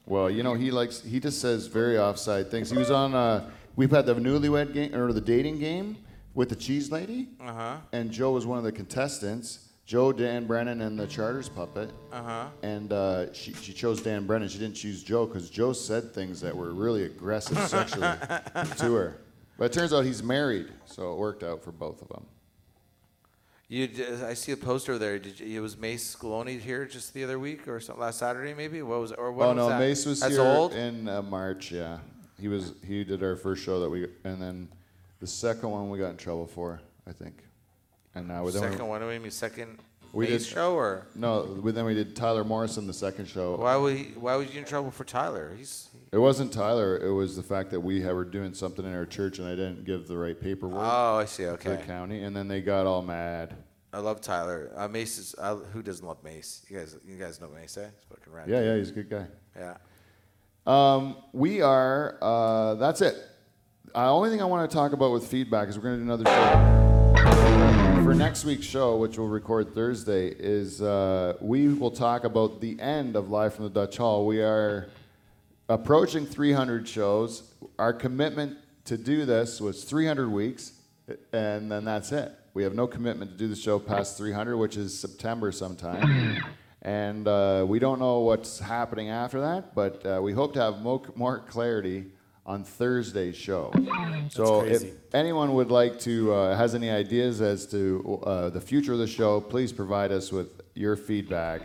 [0.07, 2.71] Well, you know, he likes he just says very offside things.
[2.71, 5.97] He was on uh we've had the newlywed game or the dating game
[6.35, 7.29] with the cheese lady.
[7.41, 7.77] Uh huh.
[7.93, 9.67] And Joe was one of the contestants.
[9.87, 11.91] Joe, Dan Brennan, and the Charters puppet.
[12.13, 12.47] Uh huh.
[12.63, 14.49] And uh, she, she chose Dan Brennan.
[14.49, 18.03] She didn't choose Joe because Joe said things that were really aggressive sexually
[18.77, 19.21] to her.
[19.59, 22.25] But it turns out he's married, so it worked out for both of them.
[23.71, 23.89] You,
[24.27, 25.19] I see a poster there.
[25.19, 28.55] Did you, it was Mace Scaloni here just the other week or something last Saturday
[28.55, 28.83] maybe?
[28.83, 29.13] What was?
[29.13, 29.79] Or what oh was no, that?
[29.79, 30.73] Mace was That's here old.
[30.73, 31.71] in uh, March.
[31.71, 31.99] Yeah,
[32.41, 32.73] he was.
[32.85, 34.69] He did our first show that we, and then
[35.21, 37.45] the second one we got in trouble for, I think.
[38.15, 39.03] And now we then we- second one.
[39.03, 39.79] You mean second
[40.13, 41.07] We did- show or?
[41.15, 43.57] No, we- then we did Tyler Morrison the second show.
[43.57, 45.55] Why would he, Why was you in trouble for Tyler?
[45.57, 45.89] He's.
[46.11, 46.97] It wasn't Tyler.
[46.99, 49.53] It was the fact that we had- were doing something in our church and I
[49.53, 51.45] didn't give the right paperwork Oh, I see.
[51.45, 51.83] to the Okay.
[51.87, 53.55] county, and then they got all mad.
[53.93, 54.73] I love Tyler.
[54.77, 55.35] Uh, Mace is.
[55.39, 56.65] Uh, who doesn't love Mace?
[56.69, 56.97] You guys.
[57.05, 57.89] You guys know Mace, eh?
[57.95, 58.49] He's fucking rad.
[58.49, 59.27] Yeah, yeah, he's a good guy.
[59.57, 59.77] Yeah.
[60.67, 62.17] Um, we are.
[62.23, 63.17] Uh, that's it.
[63.93, 66.13] The only thing I want to talk about with feedback is we're going to do
[66.13, 66.25] another
[67.17, 70.29] show for next week's show, which we'll record Thursday.
[70.29, 74.27] Is uh, we will talk about the end of Live from the Dutch Hall.
[74.27, 74.91] We are
[75.69, 77.43] approaching 300 shows.
[77.81, 80.73] Our commitment to do this was 300 weeks,
[81.33, 82.33] and then that's it.
[82.55, 86.41] We have no commitment to do the show past 300, which is September sometime.
[86.83, 90.81] And uh, we don't know what's happening after that, but uh, we hope to have
[90.81, 92.07] mo- more clarity
[92.47, 93.73] on Thursday's show.
[94.31, 94.83] So if
[95.15, 99.07] anyone would like to, uh, has any ideas as to uh, the future of the
[99.07, 101.63] show, please provide us with your feedback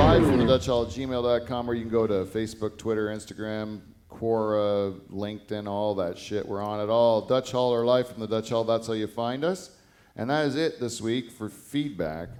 [0.00, 3.82] live from the Dutch Hall at gmail.com, or you can go to Facebook, Twitter, Instagram,
[4.08, 6.48] Quora, LinkedIn, all that shit.
[6.48, 7.20] We're on it all.
[7.20, 9.76] Dutch Hall or Live from the Dutch Hall, that's how you find us.
[10.16, 12.30] And that is it this week for feedback.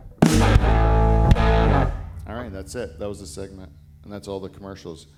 [2.26, 2.98] All right, that's it.
[2.98, 3.70] That was the segment.
[4.04, 5.08] And that's all the commercials.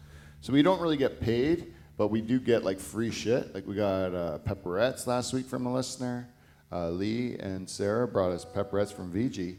[0.43, 3.55] So we don't really get paid, but we do get like free shit.
[3.55, 6.29] Like we got uh, pepperettes last week from a listener.
[6.73, 9.59] Uh, Lee and Sarah brought us pepperettes from VG.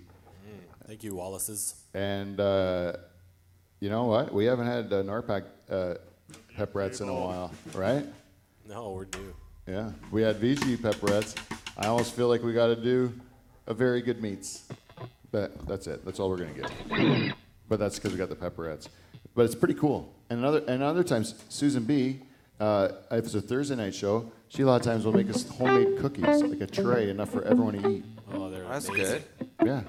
[0.86, 1.76] Thank you, Wallace's.
[1.94, 2.98] And uh,
[3.80, 4.34] you know what?
[4.34, 5.94] We haven't had uh, Norpac uh,
[6.58, 8.06] pepperettes in a while, right?
[8.68, 9.34] No, we're due.
[9.66, 11.38] Yeah, we had VG pepperettes.
[11.78, 13.14] I almost feel like we got to do
[13.68, 14.68] a very good meats.
[15.32, 16.04] But that's it.
[16.04, 17.36] That's all we're gonna get.
[17.70, 18.90] But that's because we got the pepperettes.
[19.36, 20.14] But it's pretty cool.
[20.30, 22.22] And other and other times, Susan B.
[22.60, 25.48] Uh, if it's a Thursday night show, she a lot of times will make us
[25.50, 28.06] homemade cookies, like a tray, enough for everyone to eat.
[28.32, 29.24] Oh, they're That's amazing.
[29.60, 29.68] good.
[29.68, 29.82] Yeah.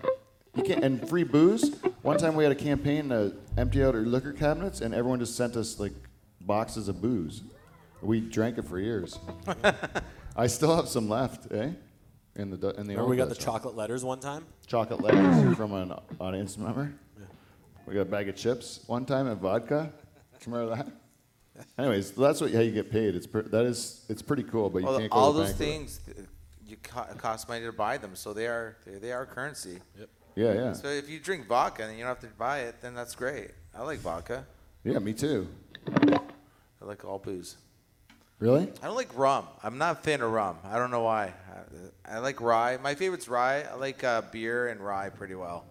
[0.56, 1.76] You can and free booze.
[2.02, 5.36] One time we had a campaign to empty out our liquor cabinets, and everyone just
[5.36, 5.92] sent us like
[6.40, 7.42] boxes of booze.
[8.02, 9.18] We drank it for years.
[10.36, 11.70] I still have some left, eh?
[12.36, 13.44] In the in the Remember old we got the Dutch.
[13.44, 14.44] chocolate letters one time?
[14.66, 16.92] chocolate letters from an audience member.
[17.86, 19.92] We got a bag of chips one time and vodka.
[20.40, 21.66] Do you remember that?
[21.78, 23.14] Anyways, that's what how you get paid.
[23.14, 25.44] It's pre- that is it's pretty cool, but you Well, can't go all to the
[25.44, 25.72] those bank with it.
[25.72, 26.28] things, th-
[26.66, 29.78] you co- it costs money to buy them, so they are they, they are currency.
[30.36, 32.92] Yeah, yeah, So if you drink vodka and you don't have to buy it, then
[32.92, 33.52] that's great.
[33.72, 34.44] I like vodka.
[34.82, 34.98] yeah.
[34.98, 35.46] Me too.
[36.02, 37.56] I like all booze.
[38.40, 38.68] Really?
[38.82, 39.46] I don't like rum.
[39.62, 40.56] I'm not a fan of rum.
[40.64, 41.32] I don't know why.
[42.06, 42.78] I, I like rye.
[42.82, 43.62] My favorite's rye.
[43.62, 45.64] I like uh, beer and rye pretty well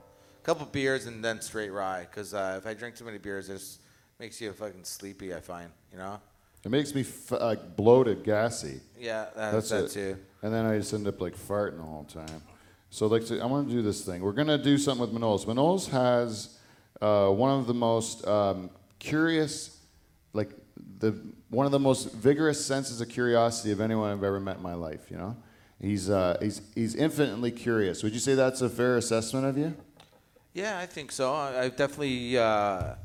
[0.44, 2.08] couple beers and then straight rye.
[2.10, 3.80] Because uh, if I drink too many beers, it just
[4.20, 5.34] makes you fucking sleepy.
[5.34, 6.20] I find, you know.
[6.64, 8.80] It makes me f- like bloated, gassy.
[8.98, 9.92] Yeah, that, That's that it.
[9.92, 10.18] too.
[10.42, 12.42] And then I just end up like farting the whole time.
[12.90, 14.22] So like, so I want to do this thing.
[14.22, 15.46] We're gonna do something with Manolis.
[15.46, 16.58] Manolis has
[17.02, 18.70] uh, one of the most um,
[19.00, 19.78] curious,
[20.32, 20.52] like
[21.00, 21.12] the
[21.50, 24.74] one of the most vigorous senses of curiosity of anyone I've ever met in my
[24.76, 25.10] life.
[25.10, 25.38] You know,
[25.82, 28.04] he's uh, he's he's infinitely curious.
[28.04, 29.76] Would you say that's a fair assessment of you?
[30.54, 31.34] Yeah, I think so.
[31.34, 32.96] I, I definitely uh,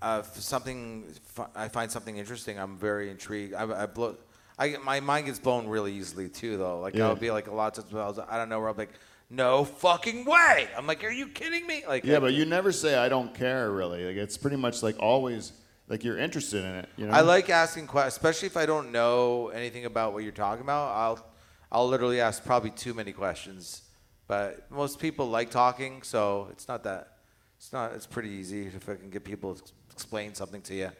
[0.00, 2.58] uh, something fi- I find something interesting.
[2.58, 3.54] I'm very intrigued.
[3.54, 4.16] I, I blow.
[4.58, 6.80] I my mind gets blown really easily too, though.
[6.80, 7.08] Like Yeah.
[7.08, 8.92] I'll be like a lot of times I was- I don't know where I'm like,
[9.28, 10.68] no fucking way.
[10.76, 11.84] I'm like, are you kidding me?
[11.86, 13.70] Like Yeah, but you never say I don't care.
[13.70, 15.52] Really, like it's pretty much like always
[15.88, 16.88] like you're interested in it.
[16.96, 17.12] You know.
[17.12, 20.94] I like asking questions, especially if I don't know anything about what you're talking about.
[20.96, 21.26] I'll
[21.70, 23.82] I'll literally ask probably too many questions.
[24.28, 27.18] But most people like talking, so it's not that.
[27.56, 27.92] It's not.
[27.92, 30.90] It's pretty easy if I can get people to explain something to you.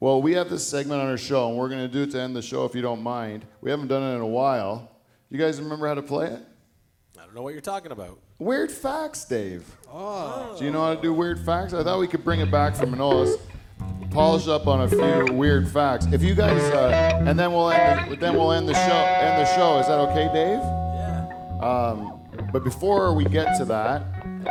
[0.00, 2.20] Well, we have this segment on our show, and we're going to do it to
[2.20, 3.44] end the show if you don't mind.
[3.60, 4.90] We haven't done it in a while.
[5.28, 6.40] You guys remember how to play it?
[7.18, 8.18] I don't know what you're talking about.
[8.38, 9.64] Weird facts, Dave.
[9.92, 10.54] Oh.
[10.56, 11.74] Do you know how to do weird facts?
[11.74, 13.40] I thought we could bring it back from Manolis,
[14.10, 16.06] polish up on a few weird facts.
[16.12, 18.12] If you guys, uh, and then we'll end.
[18.12, 18.80] The, then we'll end the show.
[18.80, 19.78] End the show.
[19.80, 20.60] Is that okay, Dave?
[20.60, 21.58] Yeah.
[21.60, 22.17] Um,
[22.52, 24.02] but before we get to that,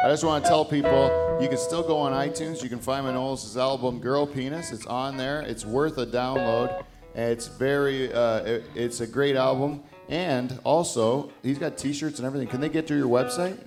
[0.04, 2.62] I just want to tell people you can still go on iTunes.
[2.64, 5.42] You can find Manolis' album "Girl Penis." It's on there.
[5.42, 6.84] It's worth a download.
[7.16, 8.12] It's very.
[8.14, 9.84] Uh, it- it's a great album.
[10.10, 12.48] And also, he's got T-shirts and everything.
[12.48, 13.58] Can they get to your website?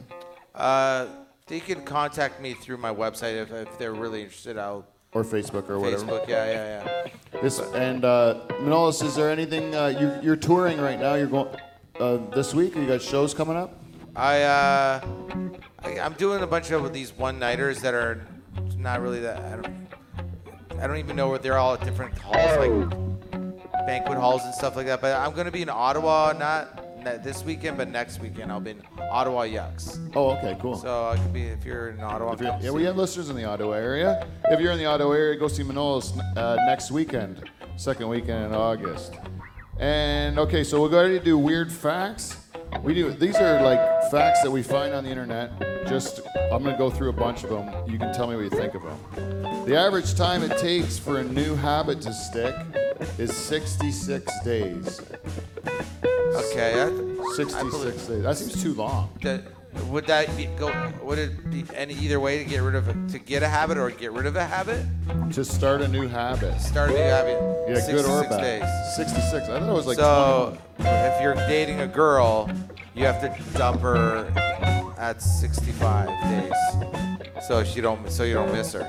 [0.55, 1.07] Uh,
[1.49, 4.57] they can contact me through my website if, if they're really interested.
[4.57, 6.05] I'll or Facebook or whatever.
[6.05, 6.29] Facebook.
[6.29, 7.05] Yeah, yeah,
[7.35, 7.41] yeah.
[7.43, 11.15] This and uh, Manolis, is there anything uh, you, you're touring right now?
[11.15, 11.49] You're going
[11.99, 12.77] uh, this week.
[12.77, 13.80] You got shows coming up.
[14.21, 15.01] I, uh,
[15.83, 18.21] I I'm doing a bunch of these one nighters that are
[18.77, 19.39] not really that.
[19.43, 19.87] I don't,
[20.79, 24.77] I don't even know where they're all at different halls, like banquet halls and stuff
[24.77, 25.01] like that.
[25.01, 28.53] But I'm gonna be in Ottawa, not, not this weekend, but next weekend.
[28.53, 29.99] I'll be in Ottawa Yucks.
[30.15, 30.77] Oh, okay, cool.
[30.77, 32.35] So I could be if you're in Ottawa.
[32.35, 34.27] If you're- yeah, we have listeners in the Ottawa area.
[34.51, 37.49] If you're in the Ottawa area, go see Manolis uh, next weekend,
[37.79, 39.15] second weekend in August.
[39.79, 42.37] And okay, so we're going to do weird facts.
[42.83, 43.79] We do these are like
[44.11, 45.59] facts that we find on the internet.
[45.87, 46.21] Just
[46.53, 47.69] I'm going to go through a bunch of them.
[47.91, 49.65] You can tell me what you think of them.
[49.67, 52.55] The average time it takes for a new habit to stick
[53.19, 55.01] is 66 days.
[55.67, 56.81] Okay.
[56.83, 58.23] I 66 believe- days.
[58.23, 59.11] That seems too long.
[59.23, 59.43] that,
[59.89, 60.73] would that be go?
[61.03, 63.91] Would it be any either way to get rid of to get a habit or
[63.91, 64.85] get rid of a habit?
[65.33, 66.61] To start a new habit.
[66.61, 67.41] Start a new habit.
[67.69, 68.41] Yeah, good or 66 bad.
[68.41, 68.97] days.
[68.97, 69.49] 66.
[69.49, 72.51] I thought it was like so if you're dating a girl,
[72.95, 74.27] you have to dump her
[74.99, 76.53] at 65 days,
[77.47, 78.87] so she don't so you don't miss her.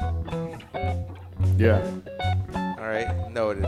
[1.57, 1.85] Yeah.
[2.55, 3.63] All right, noted.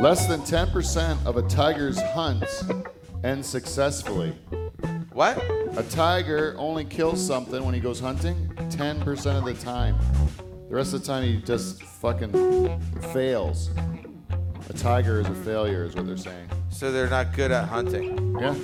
[0.00, 2.64] Less than 10% of a tiger's hunts
[3.24, 4.36] end successfully.
[5.16, 5.42] What?
[5.78, 9.96] A tiger only kills something when he goes hunting 10% of the time.
[10.68, 12.78] The rest of the time he just fucking
[13.14, 13.70] fails.
[14.68, 16.50] A tiger is a failure, is what they're saying.
[16.68, 18.54] So they're not good at hunting, Yeah.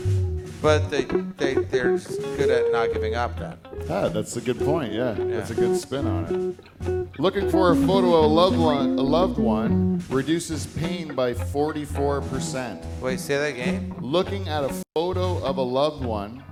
[0.62, 1.02] But they
[1.36, 3.38] they they're just good at not giving up.
[3.38, 3.58] Then.
[3.90, 4.92] Ah, that's a good point.
[4.92, 7.18] Yeah, that's a good spin on it.
[7.18, 12.84] Looking for a photo of a loved one, a loved one reduces pain by 44%.
[13.00, 13.94] Wait, say that again.
[14.00, 16.42] Looking at a photo of a loved one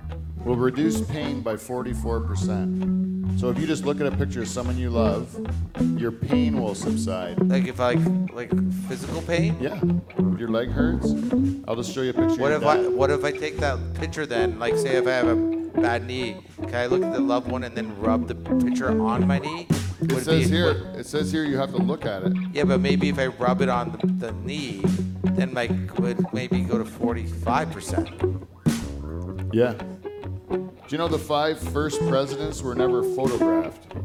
[0.45, 3.39] will reduce pain by 44%.
[3.39, 5.35] So if you just look at a picture of someone you love,
[5.97, 7.39] your pain will subside.
[7.49, 7.93] Like if I
[8.33, 8.49] like
[8.87, 9.55] physical pain.
[9.59, 9.79] Yeah.
[10.17, 11.11] If your leg hurts,
[11.67, 12.41] I'll just show you a picture.
[12.41, 14.59] What if I what if I take that picture then?
[14.59, 17.63] Like say if I have a bad knee, can I look at the loved one
[17.63, 19.67] and then rub the picture on my knee?
[20.01, 20.73] It Would says be- here.
[20.73, 22.33] would- It says here you have to look at it.
[22.53, 24.81] yeah, but maybe if I rub it on the, the knee,
[25.23, 25.67] then my
[25.99, 28.09] would maybe go to forty five percent.
[29.53, 29.73] Yeah.
[30.91, 33.95] Do you know the five first presidents were never photographed?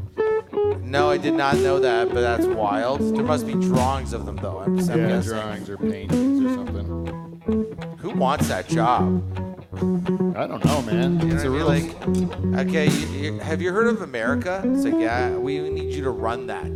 [0.79, 3.01] No, I did not know that, but that's wild.
[3.13, 4.59] There must be drawings of them though.
[4.59, 5.33] I'm, I'm Yeah, guessing.
[5.33, 7.97] drawings or paintings or something.
[7.97, 9.21] Who wants that job?
[10.37, 11.19] I don't know, man.
[11.27, 11.65] You It's a real.
[11.67, 12.53] what I mean?
[12.53, 14.61] Like, okay, you, you, have you heard of America?
[14.63, 16.71] It's like, yeah, we need you to run that.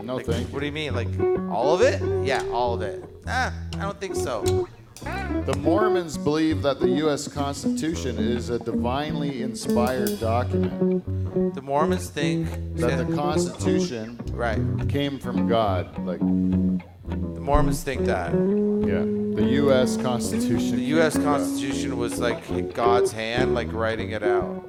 [0.00, 0.94] No, Like, thank What do you mean?
[0.94, 1.08] Like,
[1.52, 2.00] all of it?
[2.24, 3.02] Yeah, all of it.
[3.26, 4.68] Ah, I don't think so.
[5.02, 7.28] The Mormons believe that the U.S.
[7.28, 11.54] Constitution is a divinely inspired document.
[11.54, 14.60] The Mormons think That the Constitution right.
[14.88, 15.98] came from God.
[16.04, 19.00] Like, The Mormons think that yeah,
[19.36, 19.96] the U.S.
[19.98, 20.76] Constitution.
[20.76, 21.16] the U.S.
[21.16, 24.64] Constitution was like God's hand, like writing it out.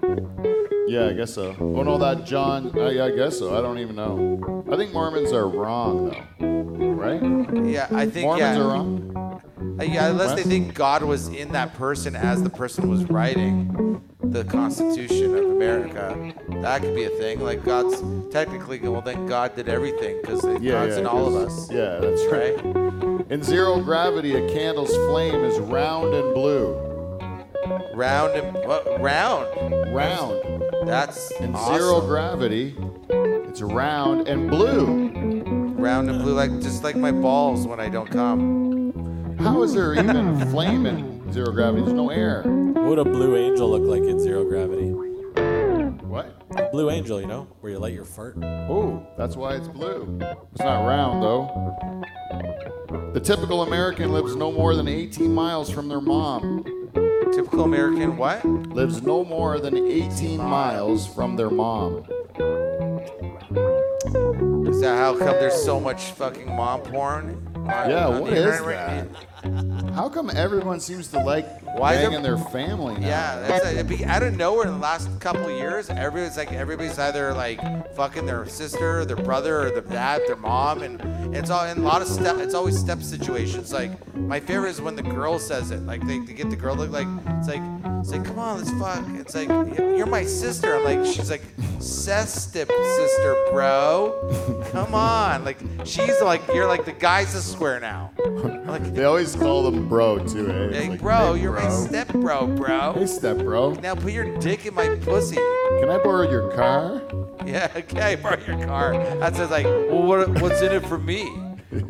[0.87, 1.55] Yeah, I guess so.
[1.59, 2.71] Oh no, that John.
[2.75, 3.57] Yeah, I guess so.
[3.57, 4.65] I don't even know.
[4.71, 6.09] I think Mormons are wrong
[6.39, 7.21] though, right?
[7.65, 8.57] Yeah, I think Mormons yeah.
[8.57, 9.41] are wrong.
[9.79, 14.01] Uh, yeah, unless they think God was in that person as the person was writing
[14.23, 16.33] the Constitution of America.
[16.61, 17.39] That could be a thing.
[17.39, 21.35] Like God's technically, well, then God did everything because Yeah, God's yeah, in all of
[21.35, 22.55] us, Yeah, that's right.
[22.63, 23.31] right?
[23.31, 26.96] In zero gravity, a candle's flame is round and blue.
[27.93, 28.99] Round and what?
[29.01, 29.93] Round.
[29.93, 30.63] Round.
[30.87, 31.75] That's In awesome.
[31.75, 32.75] zero gravity,
[33.09, 34.85] it's round and blue.
[35.77, 39.37] Round and blue, like just like my balls when I don't come.
[39.39, 41.81] How is there even flame in zero gravity?
[41.83, 42.43] There's no air.
[42.43, 44.91] What would a blue angel look like in zero gravity?
[46.05, 46.41] What?
[46.57, 48.37] A blue angel, you know, where you light your fart.
[48.43, 50.17] Oh, that's why it's blue.
[50.51, 51.93] It's not round though.
[53.13, 56.63] The typical American lives no more than 18 miles from their mom.
[57.33, 58.43] Typical American, what?
[58.45, 61.97] Lives no more than 18 miles from their mom.
[64.67, 67.43] Is that how come there's so much fucking mom porn?
[67.55, 69.93] on- Yeah, on what is internet right that?
[69.93, 73.07] How come everyone seems to like Why is banging there- their family now?
[73.07, 75.89] Yeah, that's a, it'd be out of nowhere in the last couple of years.
[75.89, 77.59] Everybody's like everybody's either like
[77.95, 81.81] fucking their sister, their brother, or their dad, their mom, and it's all in a
[81.81, 82.37] lot of step.
[82.37, 83.71] It's always step situations.
[83.73, 85.81] Like my favorite is when the girl says it.
[85.81, 87.07] Like they, they get the girl look like
[87.39, 87.61] it's like
[87.99, 89.05] it's like come on, let's fuck.
[89.19, 90.75] It's like you're my sister.
[90.75, 91.43] I'm like she's like
[91.79, 94.63] Seth's step sister, bro.
[94.71, 98.11] Come on, like she's like you're like the guy's a square now.
[98.25, 100.49] I'm like They always call them bro too.
[100.49, 100.73] Eh?
[100.73, 102.93] Hey like, bro, "Hey, you're my bro." step bro, bro.
[102.93, 103.71] Hey, step bro.
[103.73, 105.35] Now put your dick in my pussy.
[105.35, 107.01] Can I borrow your car?
[107.45, 108.93] Yeah, okay, borrow your car.
[109.19, 111.25] That says like, well, what, what's in it for me?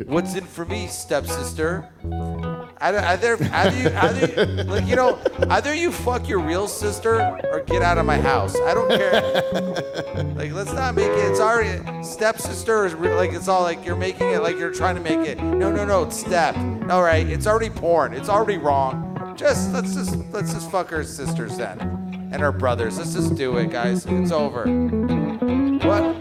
[0.06, 1.88] What's in for me, stepsister?
[2.80, 5.18] Either, either, either you, either, you- like you know,
[5.50, 7.20] either you fuck your real sister
[7.52, 8.56] or get out of my house.
[8.60, 10.24] I don't care.
[10.34, 11.30] Like, let's not make it.
[11.30, 14.96] It's already stepsister is re- like it's all like you're making it like you're trying
[14.96, 15.38] to make it.
[15.42, 16.56] No, no, no, it's step.
[16.90, 18.12] All right, it's already porn.
[18.14, 19.04] It's already wrong.
[19.38, 21.78] Just let's just let's just fuck our sisters then,
[22.32, 22.98] and our brothers.
[22.98, 24.04] Let's just do it, guys.
[24.04, 24.64] It's over.
[25.86, 26.16] What?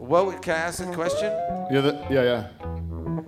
[0.00, 0.42] What?
[0.42, 1.30] Can I ask a question?
[1.70, 2.48] Yeah, the, yeah, yeah.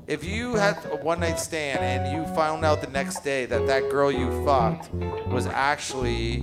[0.09, 3.69] If you had a one night stand and you found out the next day that
[3.69, 4.93] that girl you fucked
[5.29, 6.43] was actually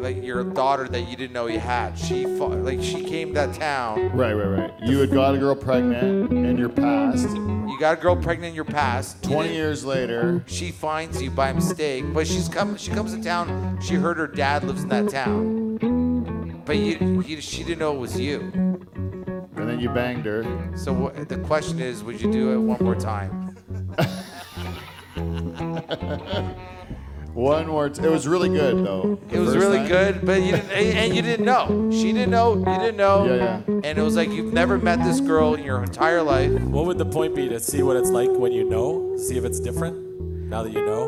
[0.00, 3.34] like your daughter that you didn't know you had, she fu- like she came to
[3.34, 4.10] that town.
[4.16, 4.72] Right, right, right.
[4.82, 7.28] You had got a girl pregnant in your past.
[7.30, 9.24] You got a girl pregnant in your past.
[9.24, 12.76] you 20 didn't- years later, She finds you by mistake, but she's come.
[12.76, 13.78] She comes to town.
[13.82, 17.98] She heard her dad lives in that town, but you, you she didn't know it
[17.98, 18.40] was you.
[19.56, 20.44] and then you banged her.
[20.76, 23.56] So what, the question is, would you do it one more time?
[27.36, 27.90] One more.
[27.90, 29.18] T- it was really good though.
[29.30, 31.90] It was really good, but you didn't, and and you didn't know.
[31.92, 32.56] She didn't know.
[32.56, 33.26] You didn't know.
[33.26, 33.34] Yeah,
[33.68, 33.80] yeah.
[33.84, 36.50] And it was like you've never met this girl in your entire life.
[36.62, 39.16] What would the point be to see what it's like when you know?
[39.18, 39.96] See if it's different
[40.48, 41.04] now that you know?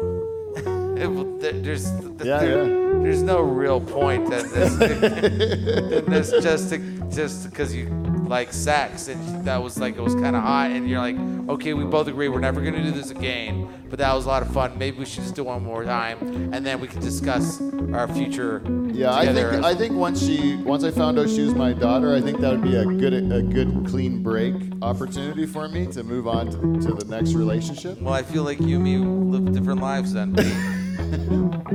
[0.98, 1.88] It, will- there- there's
[2.24, 3.02] Yeah, there- yeah.
[3.04, 7.86] there's no real point that this, that this just to, just because you
[8.28, 11.16] like sex and that was like it was kind of hot and you're like
[11.48, 14.42] okay we both agree we're never gonna do this again but that was a lot
[14.42, 16.18] of fun maybe we should just do one more time
[16.52, 17.60] and then we can discuss
[17.92, 18.62] our future
[18.92, 21.72] Yeah, I together think I think once she once I found out she was my
[21.72, 25.86] daughter, I think that would be a good a good clean break opportunity for me
[25.86, 28.00] to move on to, to the next relationship.
[28.00, 30.34] Well, I feel like you and me live different lives then.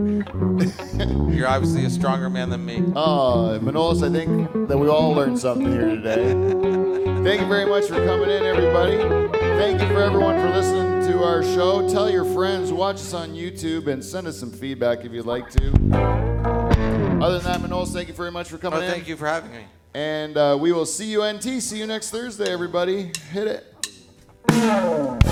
[1.33, 2.77] You're obviously a stronger man than me.
[2.95, 6.33] Uh, Manolis, I think that we all learned something here today.
[7.23, 8.97] Thank you very much for coming in, everybody.
[9.57, 11.87] Thank you for everyone for listening to our show.
[11.89, 15.49] Tell your friends, watch us on YouTube, and send us some feedback if you'd like
[15.51, 15.67] to.
[17.21, 18.91] Other than that, Manolis, thank you very much for Oh, coming in.
[18.91, 19.63] thank you for having me.
[19.93, 21.61] And uh, we will see you, NT.
[21.61, 23.11] See you next Thursday, everybody.
[23.31, 25.22] Hit it.